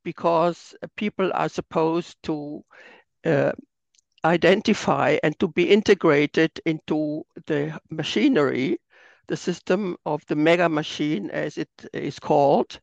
[0.03, 2.63] because people are supposed to
[3.25, 3.51] uh,
[4.25, 8.77] identify and to be integrated into the machinery,
[9.27, 12.79] the system of the mega machine as it is called.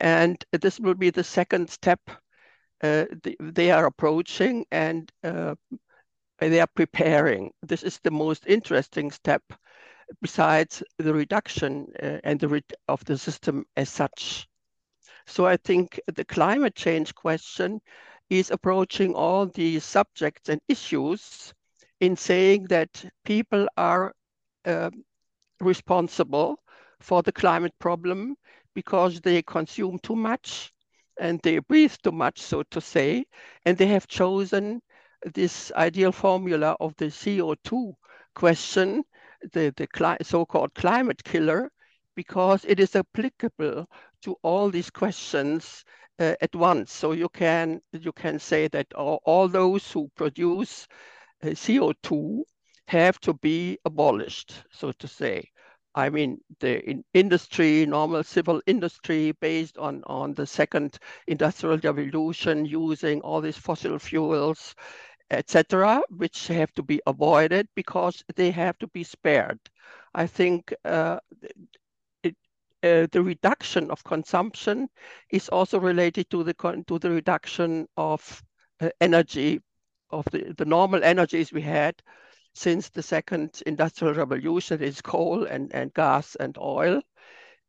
[0.00, 2.00] And this will be the second step
[2.82, 3.04] uh,
[3.40, 5.54] they are approaching and uh,
[6.38, 7.52] they are preparing.
[7.62, 9.42] This is the most interesting step
[10.20, 14.48] besides the reduction uh, and the re of the system as such.
[15.26, 17.80] So I think the climate change question
[18.28, 21.52] is approaching all these subjects and issues
[22.00, 24.12] in saying that people are
[24.64, 24.90] uh,
[25.60, 26.58] responsible
[27.00, 28.36] for the climate problem
[28.74, 30.72] because they consume too much
[31.20, 33.24] and they breathe too much, so to say,
[33.66, 34.80] and they have chosen
[35.34, 37.92] this ideal formula of the CO2
[38.34, 39.04] question,
[39.52, 41.70] the, the so-called climate killer,
[42.16, 43.86] because it is applicable
[44.22, 45.84] to all these questions
[46.18, 46.92] uh, at once.
[46.92, 50.86] So you can you can say that all, all those who produce
[51.42, 52.42] uh, CO2
[52.88, 55.48] have to be abolished, so to say.
[55.94, 62.64] I mean, the in industry, normal civil industry based on, on the second industrial revolution
[62.64, 64.74] using all these fossil fuels,
[65.30, 69.58] etc., which have to be avoided because they have to be spared.
[70.14, 71.18] I think uh,
[72.22, 72.36] it,
[72.82, 74.88] uh, the reduction of consumption
[75.30, 76.54] is also related to the
[76.88, 78.42] to the reduction of
[78.80, 79.60] uh, energy,
[80.10, 81.94] of the, the normal energies we had
[82.54, 87.00] since the second industrial revolution is coal and, and gas and oil,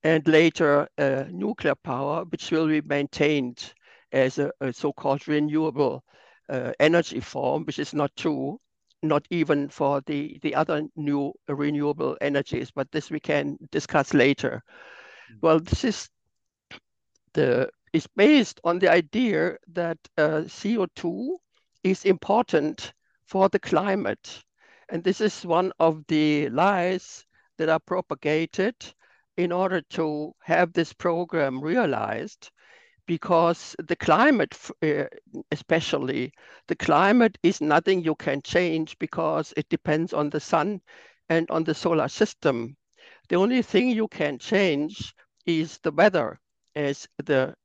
[0.03, 3.74] and later uh, nuclear power, which will be maintained
[4.12, 6.03] as a, a so-called renewable
[6.52, 8.60] uh, energy form, which is not true,
[9.02, 14.62] not even for the, the other new renewable energies, but this we can discuss later.
[15.34, 15.38] Mm.
[15.41, 16.10] Well, this is
[17.34, 21.38] the is based on the idea that uh, CO2
[21.84, 22.93] is important
[23.26, 24.43] for the climate
[24.91, 27.26] and this is one of the lies
[27.58, 28.76] that are propagated
[29.38, 32.52] in order to have this program realized
[33.06, 35.06] because the climate, uh,
[35.52, 36.34] especially,
[36.68, 40.82] the climate is nothing you can change because it depends on the sun
[41.30, 42.76] and on the solar system.
[43.30, 45.14] The only thing you can change
[45.45, 46.39] is the weather
[46.76, 47.56] as the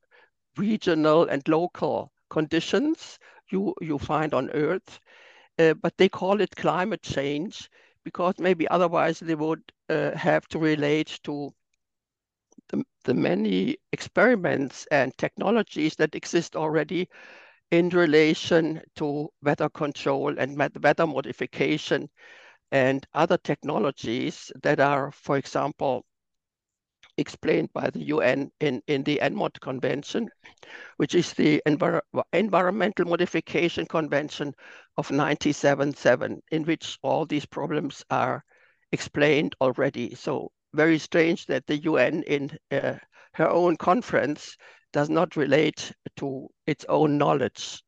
[0.56, 3.18] regional and local conditions
[3.50, 5.00] you, you find on Earth
[5.58, 7.70] uh, but they call it climate change
[8.04, 11.52] because maybe otherwise they would uh, have to relate to
[12.68, 17.08] the, the many experiments and technologies that exist already
[17.70, 22.08] in relation to weather control and weather modification
[22.72, 26.04] and other technologies that are, for example,
[27.18, 30.28] explained by the UN in, in the ENMOD Convention,
[30.98, 32.00] which is the Envir
[32.32, 34.48] Environmental Modification Convention
[34.98, 38.44] of 1977, in which all these problems are
[38.92, 40.14] explained already.
[40.14, 42.96] So very strange that the UN in uh,
[43.32, 44.56] her own conference
[44.92, 47.82] does not relate to its own knowledge.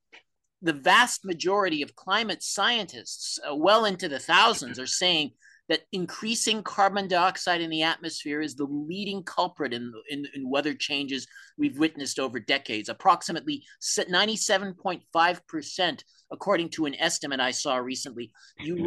[0.60, 5.30] The vast majority of climate scientists, uh, well into the thousands, are saying
[5.68, 10.74] that increasing carbon dioxide in the atmosphere is the leading culprit in, in, in weather
[10.74, 11.26] changes
[11.56, 12.88] we've witnessed over decades.
[12.88, 18.32] Approximately 97.5%, according to an estimate I saw recently.
[18.58, 18.86] You mm-hmm.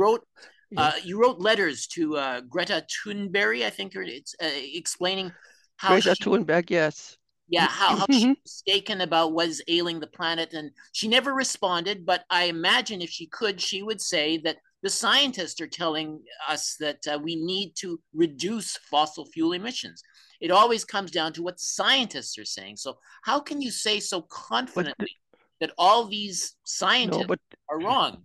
[0.78, 5.32] Uh, you wrote letters to uh, Greta Thunberg, I think it's uh, explaining
[5.78, 7.18] how Greta she, Thunberg, yes.
[7.50, 10.54] Yeah, how, how she's mistaken about what's ailing the planet.
[10.54, 14.90] And she never responded, but I imagine if she could, she would say that the
[14.90, 20.02] scientists are telling us that uh, we need to reduce fossil fuel emissions.
[20.40, 22.78] It always comes down to what scientists are saying.
[22.78, 27.80] So, how can you say so confidently but, that all these scientists no, but, are
[27.80, 28.24] wrong?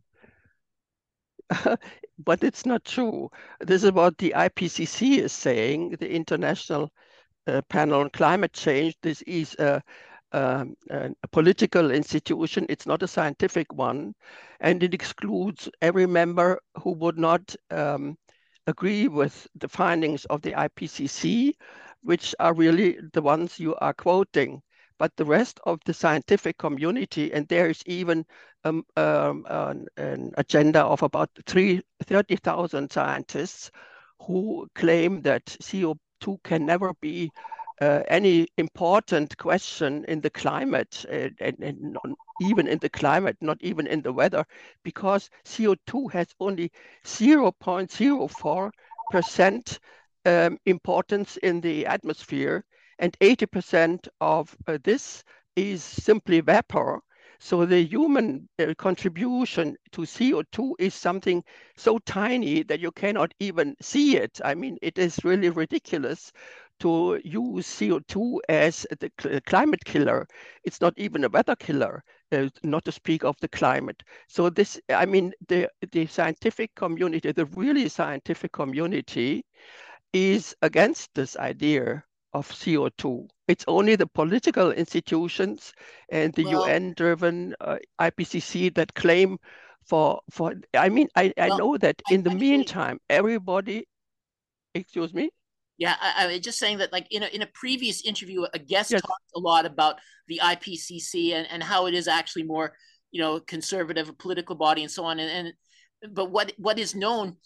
[2.18, 3.30] but it's not true.
[3.61, 6.90] This is what the IPCC is saying, the International
[7.47, 8.97] uh, Panel on Climate Change.
[9.03, 9.82] This is a
[10.32, 12.66] um, a political institution.
[12.68, 14.14] It's not a scientific one,
[14.61, 18.18] and it excludes every member who would not um,
[18.66, 21.55] agree with the findings of the IPCC,
[22.03, 24.62] which are really the ones you are quoting.
[24.99, 28.24] But the rest of the scientific community, and there is even
[28.64, 33.70] um, um, an, an, agenda of about 30,000 scientists
[34.22, 37.30] who claim that CO2 can never be
[37.80, 42.07] uh, any important question in the climate, and, and not,
[42.40, 44.44] even in the climate, not even in the weather,
[44.82, 46.72] because CO2 has only
[47.05, 49.78] 0.04%
[50.24, 52.64] um, importance in the atmosphere,
[52.99, 55.24] and 80% of uh, this
[55.57, 57.01] is simply vapor.
[57.38, 61.44] So the human uh, contribution to CO2 is something
[61.76, 64.40] so tiny that you cannot even see it.
[64.44, 66.32] I mean, it is really ridiculous
[66.80, 70.26] to use CO2 as the cl climate killer.
[70.64, 74.03] It's not even a weather killer, uh, not to speak of the climate.
[74.28, 79.44] So this, I mean, the, the scientific community, the really scientific community
[80.12, 82.03] is against this idea
[82.33, 83.29] of CO2.
[83.49, 85.72] It's only the political institutions
[86.11, 89.39] and the well, UN-driven uh, IPCC that claim
[89.87, 93.87] for, for I mean, I, I know that in the meantime, everybody,
[94.74, 95.31] excuse me?
[95.79, 98.59] Yeah, I, I was just saying that, like in a in a previous interview, a
[98.59, 99.03] guest yes.
[99.03, 99.97] talked a lot about
[100.27, 102.74] the IPCC and, and how it is actually more,
[103.11, 105.18] you know, conservative, a political body, and so on.
[105.18, 105.55] And,
[106.03, 107.37] and but what what is known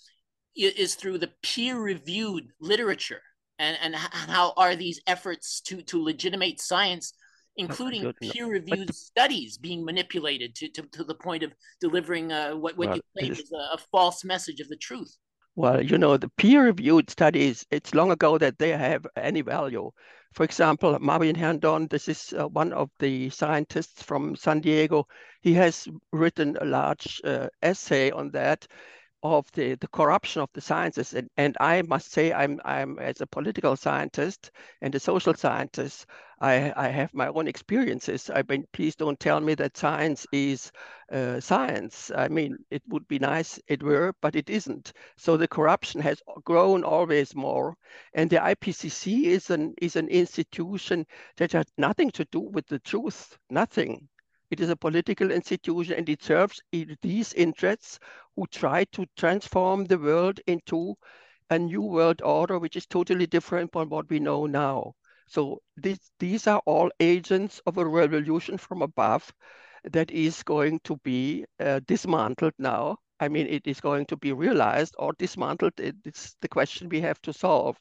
[0.54, 3.22] is through the peer-reviewed literature,
[3.60, 7.12] and and how are these efforts to to legitimate science,
[7.56, 12.76] including peer-reviewed but, studies, being manipulated to, to to the point of delivering uh, what
[12.76, 15.16] what well, you claim is a, a false message of the truth.
[15.56, 19.90] Well, you know, the peer-reviewed studies, it's long ago that they have any value.
[20.32, 25.06] For example, Marvin Herndon, this is uh, one of the scientists from San Diego.
[25.42, 28.66] He has written a large uh, essay on that
[29.22, 31.14] of the, the corruption of the sciences.
[31.14, 34.50] And, and I must say, I'm, I'm as a political scientist
[34.80, 36.06] and a social scientist,
[36.40, 38.30] I, I have my own experiences.
[38.34, 40.72] I mean, please don't tell me that science is
[41.12, 42.10] uh, science.
[42.16, 44.92] I mean, it would be nice it were, but it isn't.
[45.18, 47.76] So the corruption has grown always more.
[48.14, 51.04] And the IPCC is an, is an institution
[51.36, 54.08] that has nothing to do with the truth, nothing.
[54.50, 56.60] It is a political institution and it serves
[57.02, 57.98] these interests
[58.36, 60.96] who try to transform the world into
[61.50, 64.94] a new world order, which is totally different from what we know now.
[65.26, 69.32] So this, these are all agents of a revolution from above
[69.84, 72.96] that is going to be uh, dismantled now.
[73.20, 75.74] I mean, it is going to be realized or dismantled.
[75.78, 77.76] It's the question we have to solve.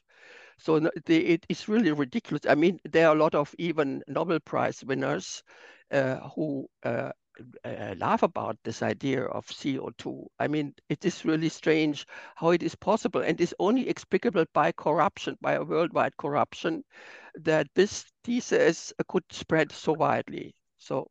[0.60, 2.42] So the, it is really ridiculous.
[2.48, 5.42] I mean, there are a lot of even Nobel Prize winners
[5.90, 7.12] uh, who uh,
[7.64, 10.26] uh, laugh about this idea of CO2.
[10.38, 12.06] I mean, it is really strange
[12.36, 16.84] how it is possible and is only explicable by corruption, by a worldwide corruption,
[17.36, 20.54] that this thesis could spread so widely.
[20.76, 21.10] So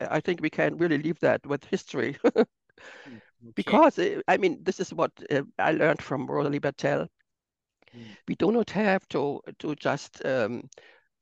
[0.00, 2.16] I think we can really leave that with history.
[2.34, 2.46] okay.
[3.54, 7.08] Because, I mean, this is what uh, I learned from Rosalie Bertell.
[7.96, 8.16] Mm.
[8.28, 10.68] We do not have to, to just um,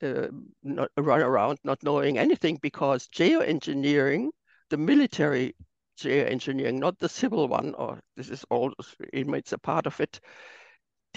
[0.02, 0.28] uh,
[0.62, 4.28] not run around not knowing anything because geoengineering,
[4.70, 5.54] the military
[5.98, 8.72] geoengineering, not the civil one, or this is all,
[9.12, 10.20] it's a part of it,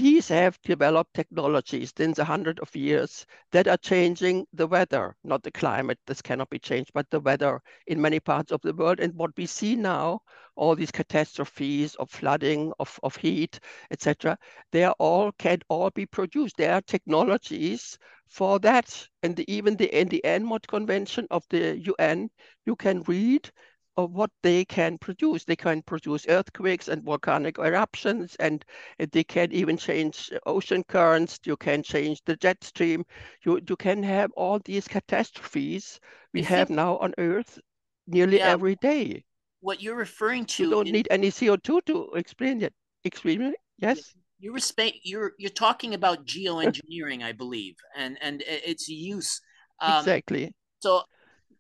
[0.02, 5.44] these have developed technologies since a hundred of years that are changing the weather, not
[5.44, 6.00] the climate.
[6.08, 9.00] This cannot be changed, but the weather in many parts of the world.
[9.00, 10.22] And what we see now,
[10.56, 13.60] all these catastrophes of flooding, of, of heat,
[13.92, 14.40] etc.,
[14.72, 16.58] they are all can all be produced.
[16.58, 19.08] There are technologies for that.
[19.22, 22.32] And the, even the in the ENMOD convention of the UN,
[22.66, 23.52] you can read
[23.98, 25.44] of what they can produce.
[25.44, 28.64] They can produce earthquakes and volcanic eruptions, and
[29.12, 31.40] they can even change ocean currents.
[31.46, 33.06] You can change the jet stream.
[33.46, 36.00] You you can have all these catastrophes
[36.34, 37.60] we have now on Earth
[38.08, 39.24] nearly yeah, every day.
[39.60, 42.74] What you're referring to, you don't need any CO two to explain it.
[43.04, 43.56] Explain it.
[43.78, 44.14] Yes.
[44.40, 44.58] You're
[45.04, 49.40] you're you're talking about geoengineering, I believe, and and its use.
[49.80, 50.52] Um, exactly.
[50.80, 51.04] So,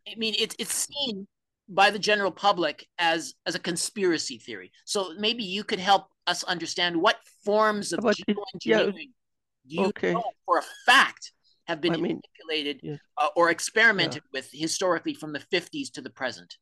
[0.07, 1.27] I mean, it's it's seen
[1.71, 4.71] by the general public as as a conspiracy theory.
[4.85, 8.33] So maybe you could help us understand what forms of geoengineering
[8.65, 10.13] yeah, you okay.
[10.13, 11.31] know for a fact
[11.67, 12.97] have been I mean, manipulated yeah.
[13.17, 14.39] uh, or experimented yeah.
[14.39, 16.57] with historically from the 50s to the present.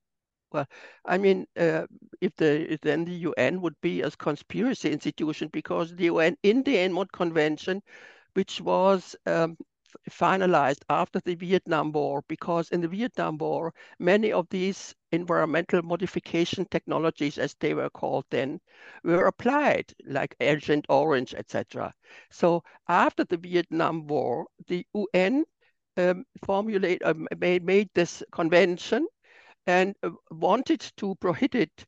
[0.51, 0.67] Well,
[1.05, 1.85] I mean, uh,
[2.21, 6.63] if the if then the UN would be a conspiracy institution because the UN in
[6.63, 7.81] the ENMOD Convention,
[8.33, 9.57] which was um,
[10.09, 16.65] finalized after the Vietnam War because in the Vietnam War, many of these environmental modification
[16.65, 18.59] technologies, as they were called then,
[19.03, 21.93] were applied, like Agent Orange, etc.
[22.31, 25.45] So after the Vietnam War, the UN
[25.97, 29.07] um, uh, made, made this convention
[29.67, 31.85] and uh, wanted to prohibit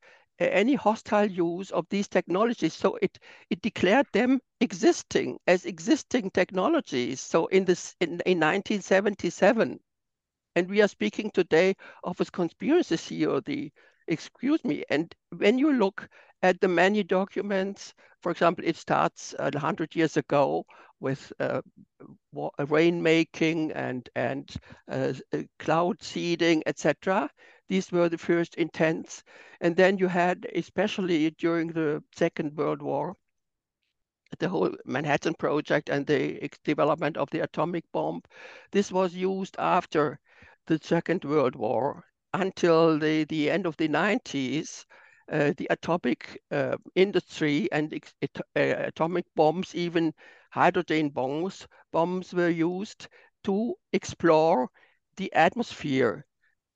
[0.50, 2.74] any hostile use of these technologies.
[2.74, 3.20] So it,
[3.50, 7.22] it declared them existing as existing technologies.
[7.22, 9.80] So in this in, in 1977,
[10.56, 13.74] and we are speaking today of a conspiracy theory,
[14.08, 14.84] excuse me.
[14.90, 16.10] And when you look
[16.42, 20.66] at the many documents, for example, it starts uh, 100 years ago
[21.00, 21.62] with uh,
[22.36, 24.50] rainmaking and, and
[24.90, 27.30] uh, uh, cloud seeding, etc.
[27.72, 29.24] These were the first intents.
[29.62, 33.16] And then you had, especially during the Second World War,
[34.40, 38.24] the whole Manhattan Project and the development of the atomic bomb.
[38.74, 40.20] This was used after
[40.66, 42.04] the Second World War
[42.34, 44.86] until the, the end of the 90s.
[45.32, 50.14] Uh, the atomic uh, industry and uh, atomic bombs, even
[50.50, 53.08] hydrogen bombs, bombs were used
[53.46, 54.68] to explore
[55.16, 56.26] the atmosphere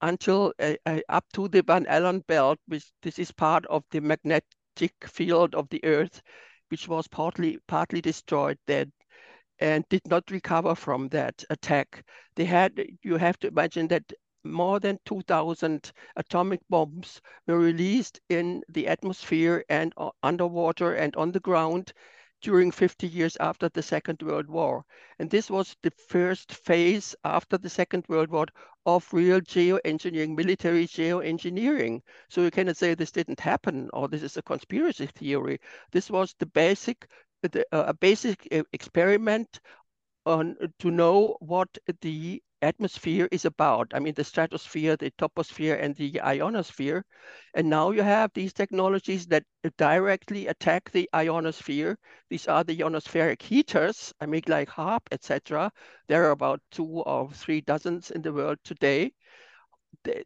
[0.06, 4.00] until uh, uh, up to the Van Allen belt, which this is part of the
[4.02, 6.22] magnetic field of the Earth,
[6.70, 8.92] which was partly partly destroyed then
[9.60, 12.04] and did not recover from that attack.
[12.36, 18.62] They had you have to imagine that more than 2,000 atomic bombs were released in
[18.70, 21.94] the atmosphere and uh, underwater and on the ground
[22.46, 24.86] during 50 years after the Second World War.
[25.20, 28.46] And this was the first phase after the Second World War
[28.86, 32.02] of real geoengineering, military geoengineering.
[32.30, 35.60] So you cannot say this didn't happen or this is a conspiracy theory.
[35.92, 37.08] This was the basic,
[37.42, 39.60] the, uh, a basic uh, experiment
[40.26, 43.92] on to know what the atmosphere is about.
[43.94, 47.06] I mean, the stratosphere, the troposphere, and the ionosphere.
[47.54, 49.44] And now you have these technologies that
[49.78, 51.98] directly attack the ionosphere.
[52.30, 55.72] These are the ionospheric heaters, I mean, like HAARP, etc.
[56.08, 59.14] There are about two or three dozens in the world today.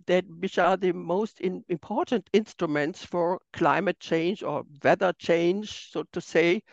[0.08, 6.04] That which are the most in, important instruments for climate change or weather change, so
[6.12, 6.64] to say,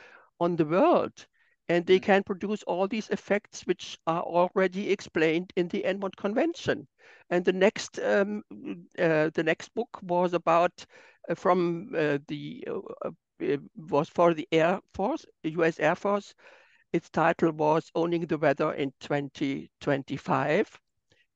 [0.41, 1.27] on the world
[1.69, 2.03] and they mm.
[2.03, 6.87] can produce all these effects which are already explained in the ENMOD Convention.
[7.31, 8.43] And the next um,
[8.99, 10.85] uh, the next book was about
[11.29, 15.81] uh, from uh, the uh, uh, was for the Air Force, U.S.
[15.81, 16.35] Air Force.
[16.93, 20.81] Its title was "Owning the Weather in 2025,"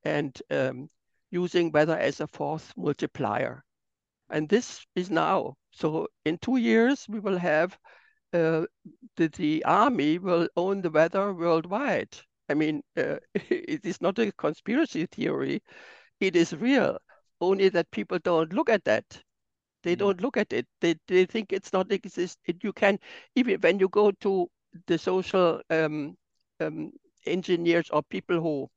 [0.04, 0.88] and um,
[1.30, 3.64] using weather as a force multiplier.
[4.30, 5.56] And this is now.
[5.72, 7.76] So in two years, we will have
[8.32, 8.64] uh,
[9.16, 12.16] the, the army will own the weather worldwide.
[12.48, 15.62] I mean, uh, it is not a conspiracy theory.
[16.20, 16.98] It is real.
[17.40, 19.04] Only that people don't look at that.
[19.82, 19.98] They mm.
[19.98, 20.66] don't look at it.
[20.80, 22.38] They, they think it's not exist.
[22.46, 22.98] It, you can
[23.34, 24.48] even when you go to
[24.86, 26.16] the social um,
[26.60, 26.92] um,
[27.26, 28.68] engineers or people who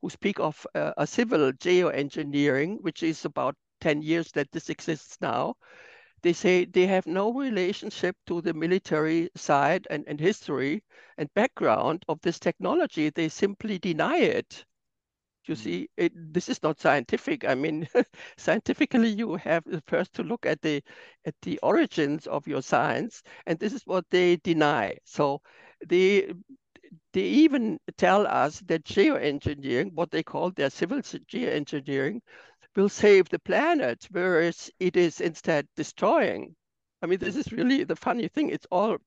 [0.00, 5.18] who speak of uh, a civil geoengineering, which is about 10 years that this exists
[5.20, 5.54] now,
[6.22, 10.82] they say they have no relationship to the military side and, and history
[11.18, 13.10] and background of this technology.
[13.10, 14.64] They simply deny it.
[15.46, 15.58] You mm.
[15.58, 17.44] see, it, this is not scientific.
[17.44, 17.88] I mean,
[18.36, 20.82] scientifically, you have first to look at the
[21.24, 24.96] at the origins of your science, and this is what they deny.
[25.04, 25.40] So
[25.86, 26.32] they
[27.12, 32.20] they even tell us that geoengineering, what they call their civil geoengineering,
[32.76, 36.54] will save the planet, whereas it is instead destroying.
[37.02, 38.50] I mean, this is really the funny thing.
[38.50, 38.98] It's all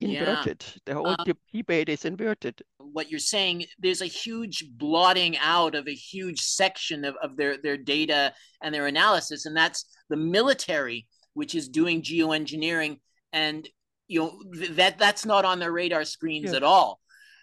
[0.00, 0.64] inverted.
[0.66, 0.80] Yeah.
[0.86, 2.62] The whole um, debate is inverted.
[2.78, 7.58] What you're saying, there's a huge blotting out of a huge section of, of their,
[7.58, 8.32] their data
[8.62, 12.98] and their analysis, and that's the military, which is doing geoengineering.
[13.32, 13.68] And
[14.08, 16.56] you know th- that that's not on their radar screens yeah.
[16.56, 17.00] at all,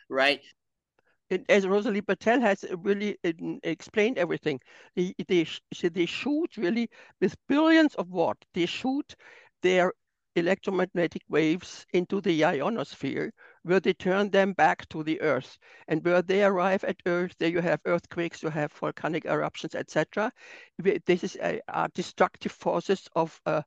[0.09, 0.41] right?
[1.49, 3.17] As Rosalie Bertell has really
[3.63, 4.59] explained everything,
[4.95, 5.47] they, they,
[5.81, 6.89] they shoot really
[7.21, 9.15] with billions of watt, they shoot
[9.61, 9.93] their
[10.35, 13.31] electromagnetic waves into the ionosphere,
[13.63, 15.57] where they turn them back to the Earth.
[15.87, 20.31] And where they arrive at Earth, there you have earthquakes, you have volcanic eruptions, etc.
[20.77, 23.61] This is a, are destructive forces of uh,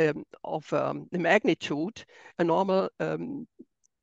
[0.00, 2.04] um, of um, the magnitude
[2.38, 3.46] a normal um,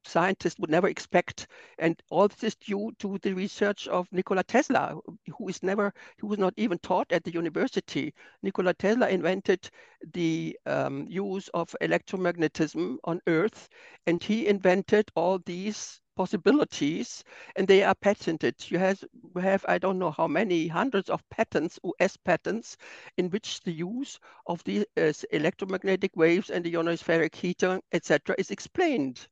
[0.05, 1.47] scientists would never expect.
[1.79, 4.99] And all this is due to the research of Nikola Tesla,
[5.37, 8.13] who is never, who was not even taught at the university.
[8.43, 9.69] Nikola Tesla invented
[10.13, 13.69] the um, use of electromagnetism on Earth,
[14.07, 17.23] and he invented all these possibilities
[17.55, 18.55] and they are patented.
[18.69, 19.03] You have,
[19.39, 22.77] have, I don't know how many hundreds of patents, US patents,
[23.17, 28.51] in which the use of the uh, electromagnetic waves and the ionospheric heater, etc., is
[28.51, 29.27] explained.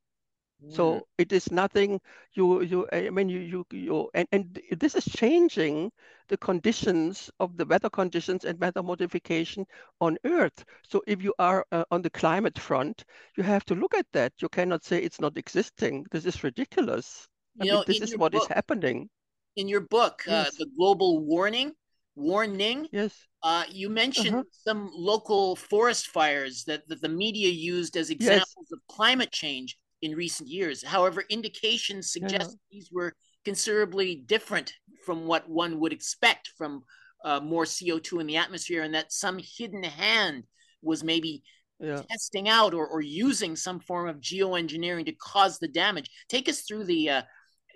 [0.70, 2.00] So it is nothing
[2.34, 5.92] you you I mean you you you and, and this is changing
[6.30, 9.66] the conditions of the weather conditions and weather modification
[10.00, 10.64] on Earth.
[10.88, 13.04] So if you are uh, on the climate front,
[13.36, 14.34] you have to look at that.
[14.40, 16.06] You cannot say it's not existing.
[16.12, 17.28] This is ridiculous.
[17.56, 19.10] You I know, mean, this is what book, is happening.
[19.58, 20.48] In your book, uh, yes.
[20.48, 21.74] uh, the global warning,
[22.16, 22.88] warning.
[22.92, 23.14] Yes.
[23.44, 24.44] Uh, you mentioned uh-huh.
[24.66, 28.72] some local forest fires that, that the media used as examples yes.
[28.72, 30.84] of climate change in recent years.
[30.84, 32.58] However, indications suggest yeah.
[32.72, 33.14] these were
[33.46, 34.74] considerably different
[35.06, 36.84] from what one would expect from
[37.24, 40.44] uh, more CO2 in the atmosphere, and that some hidden hand
[40.82, 41.42] was maybe
[41.80, 42.02] yeah.
[42.12, 46.10] testing out or, or using some form of geoengineering to cause the damage.
[46.28, 47.22] Take us through the uh,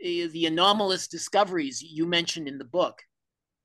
[0.03, 3.01] the anomalous discoveries you mentioned in the book.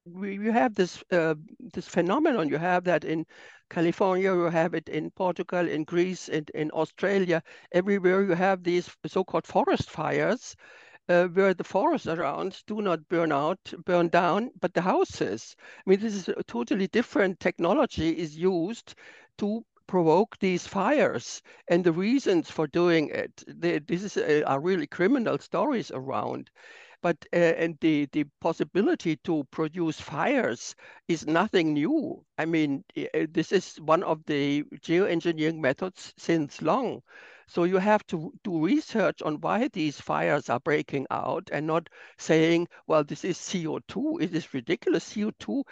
[0.04, 1.34] We, you have this uh,
[1.74, 2.48] this phenomenon.
[2.48, 3.26] You have that in
[3.68, 7.42] California, you have it in Portugal, in Greece, in, in Australia.
[7.72, 10.54] Everywhere you have these so-called forest fires,
[11.08, 15.56] uh, where the forests around do not burn out, burn down, but the houses.
[15.86, 18.94] I mean, this is a totally different technology is used
[19.38, 23.42] to provoke these fires and the reasons for doing it.
[23.48, 26.50] They, this is a, are really criminal stories around
[27.02, 30.74] but uh, and the the possibility to produce fires
[31.08, 32.24] is nothing new.
[32.38, 37.02] I mean, uh, this is one of the geoengineering methods since long.
[37.46, 41.88] So you have to do research on why these fires are breaking out and not
[42.16, 44.18] saying, well, this is CO2.
[44.20, 45.04] It is ridiculous.
[45.12, 45.64] CO2,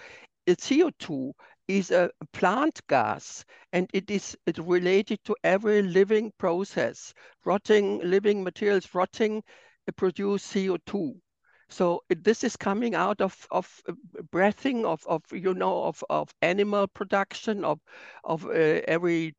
[0.46, 1.32] it's CO2
[1.68, 7.14] is a plant gas and it is it related to every living process.
[7.44, 9.42] Rotting living materials rotting
[9.92, 11.20] produce CO2.
[11.70, 13.92] So this is coming out of of uh,
[14.30, 17.80] breathing of of you know of of animal production of
[18.24, 19.34] of uh, every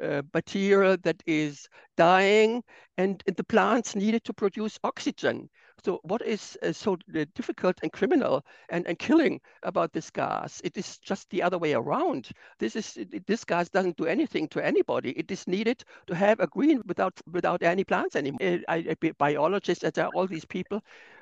[0.00, 2.62] uh, material that is dying,
[2.96, 5.50] and the plants needed to produce oxygen.
[5.84, 6.96] So what is uh, so
[7.34, 10.60] difficult and criminal and, and killing about this gas?
[10.64, 12.30] It is just the other way around.
[12.58, 15.10] This is this gas doesn't do anything to anybody.
[15.10, 18.38] It is needed to have a green without without any plants anymore.
[18.40, 20.80] Uh, I, I, biologists and all these people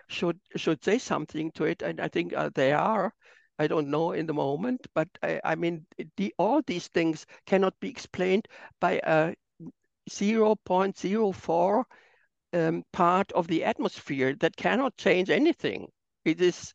[0.09, 3.13] should should say something to it, and I think uh, they are.
[3.59, 5.87] I don't know in the moment, but I, I mean,
[6.17, 8.49] the, all these things cannot be explained
[8.81, 9.35] by a
[10.11, 11.85] 0.04
[12.55, 15.89] um, part of the atmosphere that cannot change anything.
[16.25, 16.73] It is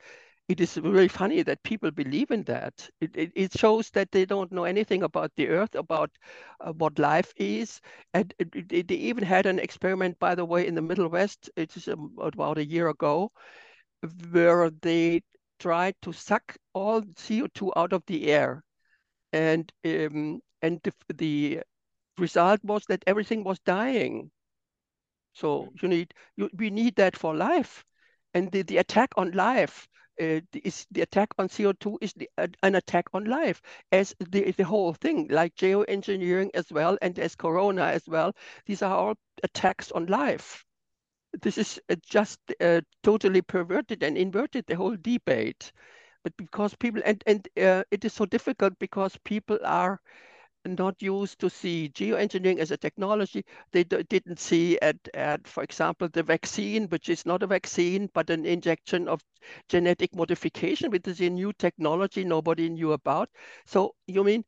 [0.48, 2.90] it is really funny that people believe in that.
[3.02, 6.10] It, it, it shows that they don't know anything about the earth, about
[6.62, 7.82] uh, what life is.
[8.14, 11.88] And it, they even had an experiment, by the way, in the Middle West, it's
[11.90, 13.32] um, about a year ago,
[14.32, 15.22] where they
[15.60, 18.64] tried to suck all CO2 out of the air.
[19.34, 21.60] And, um, and the, the
[22.18, 24.32] result was that everything was dying.
[25.34, 25.82] So mm.
[25.82, 27.84] you need you, we need that for life,
[28.34, 29.88] and the, the attack on life
[30.22, 33.62] uh, is the attack on CO2 is the, uh, an attack on life
[33.92, 38.34] as the the whole thing, like geoengineering as well, and as Corona as well.
[38.66, 40.66] These are all attacks on life.
[41.42, 45.72] This is uh, just uh, totally perverted and inverted the whole debate.
[46.24, 50.00] But because people and and uh, it is so difficult because people are
[50.68, 53.44] not used to see geoengineering as a technology.
[53.72, 58.30] They didn't see at, at, for example, the vaccine, which is not a vaccine, but
[58.30, 59.24] an injection of
[59.70, 63.30] genetic modification, which is a new technology nobody knew about.
[63.66, 64.44] So you mean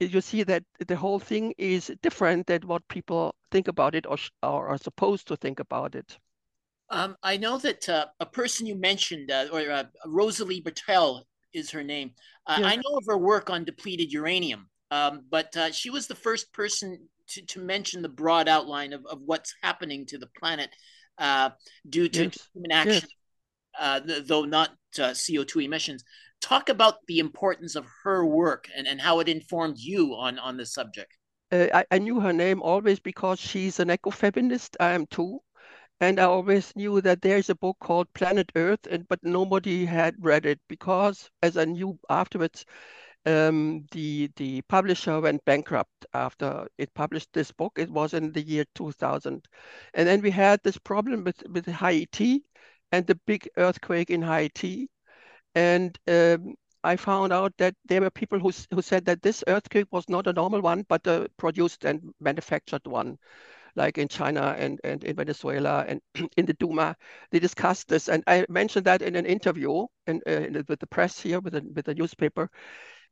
[0.00, 4.16] you see that the whole thing is different than what people think about it or,
[4.42, 6.18] or are supposed to think about it.
[6.90, 11.22] Um, I know that uh, a person you mentioned, uh, or uh, Rosalie Bertell
[11.52, 12.12] is her name.
[12.46, 12.66] Uh, yeah.
[12.66, 14.68] I know of her work on depleted uranium.
[14.94, 19.04] Um, but uh, she was the first person to, to mention the broad outline of,
[19.06, 20.70] of what's happening to the planet
[21.18, 21.50] uh,
[21.88, 22.48] due to yes.
[22.54, 23.08] human action, yes.
[23.80, 24.70] uh, though not
[25.00, 26.04] uh, CO2 emissions.
[26.40, 30.56] Talk about the importance of her work and, and how it informed you on, on
[30.56, 31.12] this subject.
[31.50, 34.76] Uh, I, I knew her name always because she's an ecofeminist.
[34.78, 35.40] I am too
[36.00, 40.16] and I always knew that there's a book called Planet Earth, and but nobody had
[40.18, 42.66] read it because, as I knew afterwards,
[43.26, 47.72] um, the the publisher went bankrupt after it published this book.
[47.76, 49.46] It was in the year 2000,
[49.94, 52.44] and then we had this problem with with Haiti
[52.92, 54.88] and the big earthquake in Haiti,
[55.54, 56.54] and um,
[56.84, 60.26] I found out that there were people who who said that this earthquake was not
[60.26, 63.18] a normal one, but a produced and manufactured one
[63.76, 66.00] like in China and, and in Venezuela and
[66.36, 66.96] in the Duma.
[67.30, 70.86] They discussed this, and I mentioned that in an interview in, uh, in, with the
[70.86, 72.50] press here, with a, with a newspaper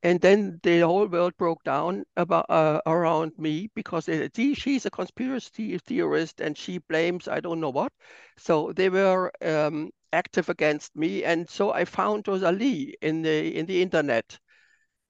[0.03, 4.87] and then the whole world broke down about uh, around me because they, see, she's
[4.87, 7.93] a conspiracy theorist and she blames I don't know what.
[8.39, 13.67] So they were um, active against me, and so I found Rosalie in the in
[13.67, 14.39] the internet,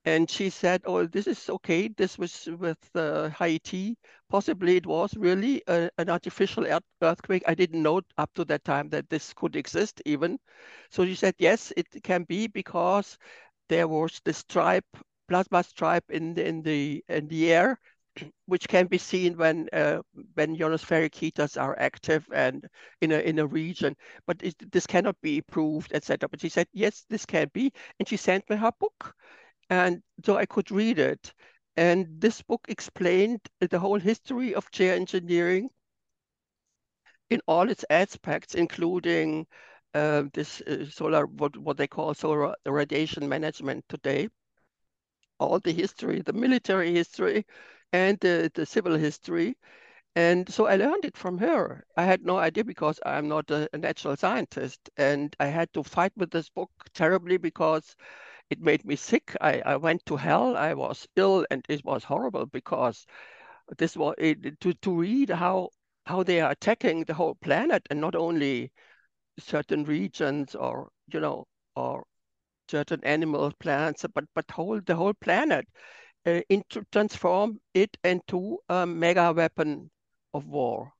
[0.04, 1.88] and she said, "Oh, this is okay.
[1.88, 3.96] This was with uh, Haiti.
[4.28, 6.66] Possibly it was really a, an artificial
[7.02, 7.42] earthquake.
[7.46, 10.38] I didn't know up to that time that this could exist even.
[10.90, 13.16] So she said, yes, it can be because
[13.72, 14.84] there was the stripe,
[15.28, 17.80] plasma stripe in the, in the, in the air,
[18.44, 20.02] which can be seen when uh,
[20.34, 22.68] when ionospheric heaters are active and
[23.00, 23.96] in a in a region.
[24.26, 26.28] But it, this cannot be proved, etc.
[26.28, 29.14] But she said yes, this can be, and she sent me her book,
[29.70, 31.32] and so I could read it.
[31.78, 35.68] And this book explained the whole history of geoengineering
[37.30, 39.46] in all its aspects, including
[39.94, 44.28] uh, this uh, solar, what, what they call solar radiation management today.
[45.38, 47.44] All the history, the military history
[47.92, 49.56] and the, the civil history.
[50.16, 51.84] And so I learned it from her.
[51.96, 54.90] I had no idea because I'm not a, a natural scientist.
[54.96, 57.96] And I had to fight with this book terribly because
[58.50, 59.36] it made me sick.
[59.40, 60.56] I, I went to hell.
[60.56, 63.06] I was ill and it was horrible because
[63.78, 65.70] this was it, to, to read how
[66.06, 68.72] how they are attacking the whole planet and not only
[69.38, 71.44] certain regions or you know
[71.76, 72.04] or
[72.68, 75.66] certain animal plants but but whole the whole planet
[76.26, 79.90] uh, into transform it into a mega weapon
[80.34, 80.92] of war.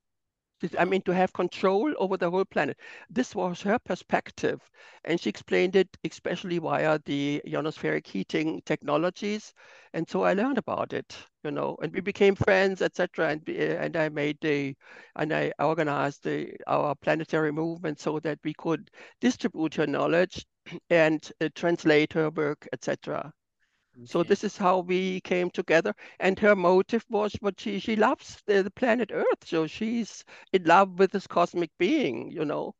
[0.78, 2.78] I mean, to have control over the whole planet.
[3.10, 4.60] This was her perspective.
[5.04, 9.54] And she explained it especially via the ionospheric heating technologies.
[9.92, 13.30] And so I learned about it, you know, and we became friends, etc.
[13.30, 14.74] And, and I made the,
[15.16, 18.90] and I organized the, our planetary movement so that we could
[19.20, 20.46] distribute her knowledge
[20.90, 23.32] and uh, translate her work, etc.
[24.04, 25.94] So this is how we came together.
[26.18, 29.44] And her motive was what she she loves the, the, planet Earth.
[29.46, 32.74] So she's in love with this cosmic being, you know.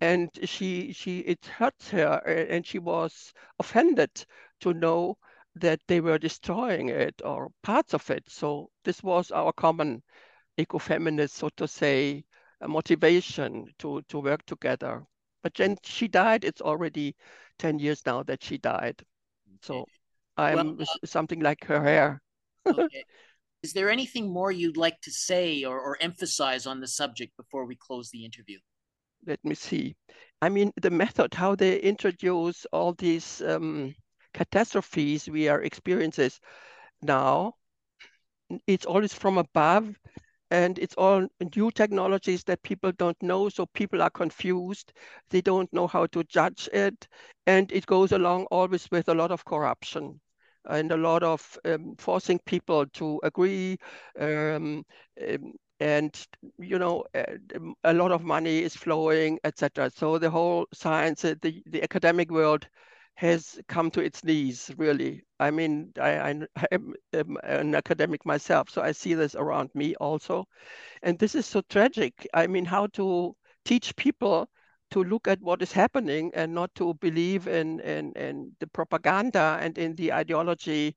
[0.00, 4.26] And she she it hurts her and she was offended
[4.60, 5.18] to know
[5.56, 8.28] that they were destroying it or parts of it.
[8.30, 10.02] So this was our common
[10.58, 12.24] ecofeminist, so to say,
[12.60, 15.04] motivation to to work together.
[15.42, 16.44] But then she died.
[16.44, 17.16] It's already
[17.58, 19.02] 10 years now that she died.
[19.62, 19.86] So
[20.36, 22.22] I'm well, uh, something like her hair.
[22.66, 23.04] okay.
[23.62, 27.64] Is there anything more you'd like to say or, or emphasize on the subject before
[27.64, 28.58] we close the interview?
[29.26, 29.96] Let me see.
[30.42, 33.94] I mean, the method, how they introduce all these um,
[34.34, 36.30] catastrophes we are experiencing
[37.00, 37.54] now,
[38.66, 39.94] it's always from above
[40.50, 41.26] and it's all
[41.56, 44.92] new technologies that people don't know so people are confused
[45.30, 47.08] they don't know how to judge it
[47.46, 50.20] and it goes along always with a lot of corruption
[50.68, 53.76] and a lot of um, forcing people to agree
[54.20, 54.84] um,
[55.28, 56.26] um, and
[56.58, 57.04] you know
[57.84, 62.30] a lot of money is flowing etc so the whole science uh, the, the academic
[62.30, 62.66] world
[63.16, 65.22] has come to its knees really.
[65.38, 66.94] I mean I, I am
[67.44, 70.46] an academic myself so i see this around me also.
[71.02, 72.26] And this is so tragic.
[72.34, 74.48] I mean how to teach people
[74.90, 79.58] to look at what is happening and not to believe in, in, in the propaganda
[79.60, 80.94] and in the ideology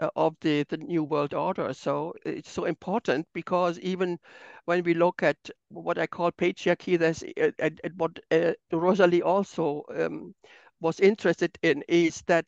[0.00, 1.72] uh, of the, the new world order.
[1.72, 4.18] So it's so important because even
[4.64, 5.36] when we look at
[5.68, 10.34] what I call patriarchy, there's uh, and, and what uh, Rosalie also um,
[10.80, 12.46] was interested in is that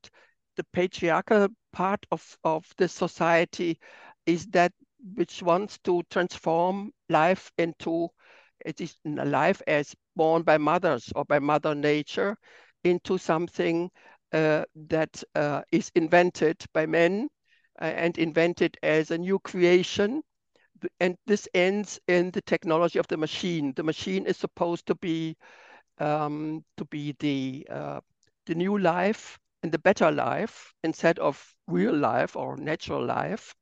[0.57, 3.79] the patriarchal part of, of the society
[4.27, 4.73] is that
[5.15, 8.09] which wants to transform life into
[8.65, 12.37] it is life as born by mothers or by mother nature
[12.85, 13.91] into something
[14.33, 17.29] uh, that uh, is invented by men
[17.81, 20.23] uh, and invented as a new creation.
[21.01, 23.73] And this ends in the technology of the machine.
[23.75, 25.37] The machine is supposed to be
[25.99, 28.01] um, to be the uh,
[28.47, 33.55] the new life and the better life instead of real life or natural life.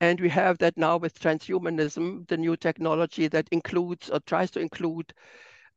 [0.00, 4.60] And we have that now with transhumanism, the new technology that includes or tries to
[4.60, 5.12] include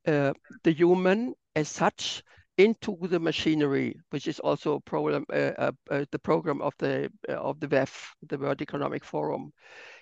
[0.07, 0.33] uh,
[0.63, 2.23] the human as such
[2.57, 7.09] into the machinery, which is also a problem, uh, uh, uh the program of the
[7.29, 9.51] uh, of the WEF, the World Economic Forum.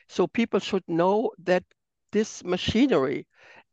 [0.09, 1.63] So people should know that
[2.11, 3.25] this machinery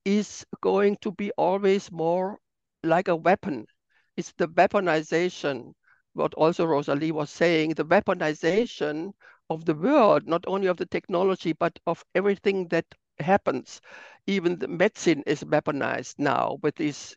[0.05, 2.39] is going to be always more
[2.85, 3.67] like a weapon.
[4.17, 5.73] It's the weaponization,
[6.15, 9.13] what also Rosalie was saying, the weaponization
[9.51, 12.87] of the world, not only of the technology, but of everything that
[13.21, 13.81] happens.
[14.27, 17.15] Even the medicine is weaponized now with these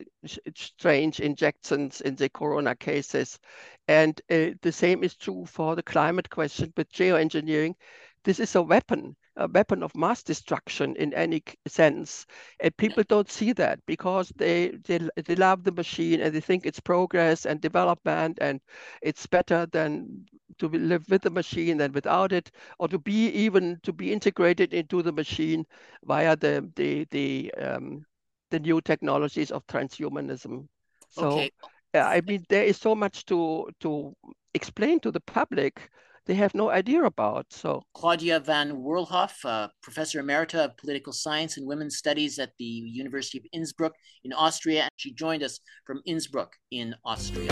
[0.55, 3.39] strange injections in the corona cases.
[3.87, 7.75] And uh, the same is true for the climate question with geoengineering.
[8.23, 12.25] This is a weapon a weapon of mass destruction in any sense.
[12.59, 16.65] And people don't see that because they, they, they love the machine and they think
[16.65, 18.59] it's progress and development and
[19.01, 20.25] it's better than
[20.59, 24.73] to live with the machine than without it, or to be even to be integrated
[24.73, 25.65] into the machine
[26.03, 28.05] via the the the um,
[28.51, 30.67] the new technologies of transhumanism.
[31.09, 31.51] So okay.
[31.93, 34.15] I mean, there is so much to to
[34.53, 35.89] explain to the public
[36.25, 37.45] they have no idea about.
[37.49, 42.65] So Claudia von Werlhof, uh, professor emerita of political science and women's studies at the
[42.65, 43.93] University of Innsbruck
[44.23, 47.51] in Austria, she joined us from Innsbruck in Austria.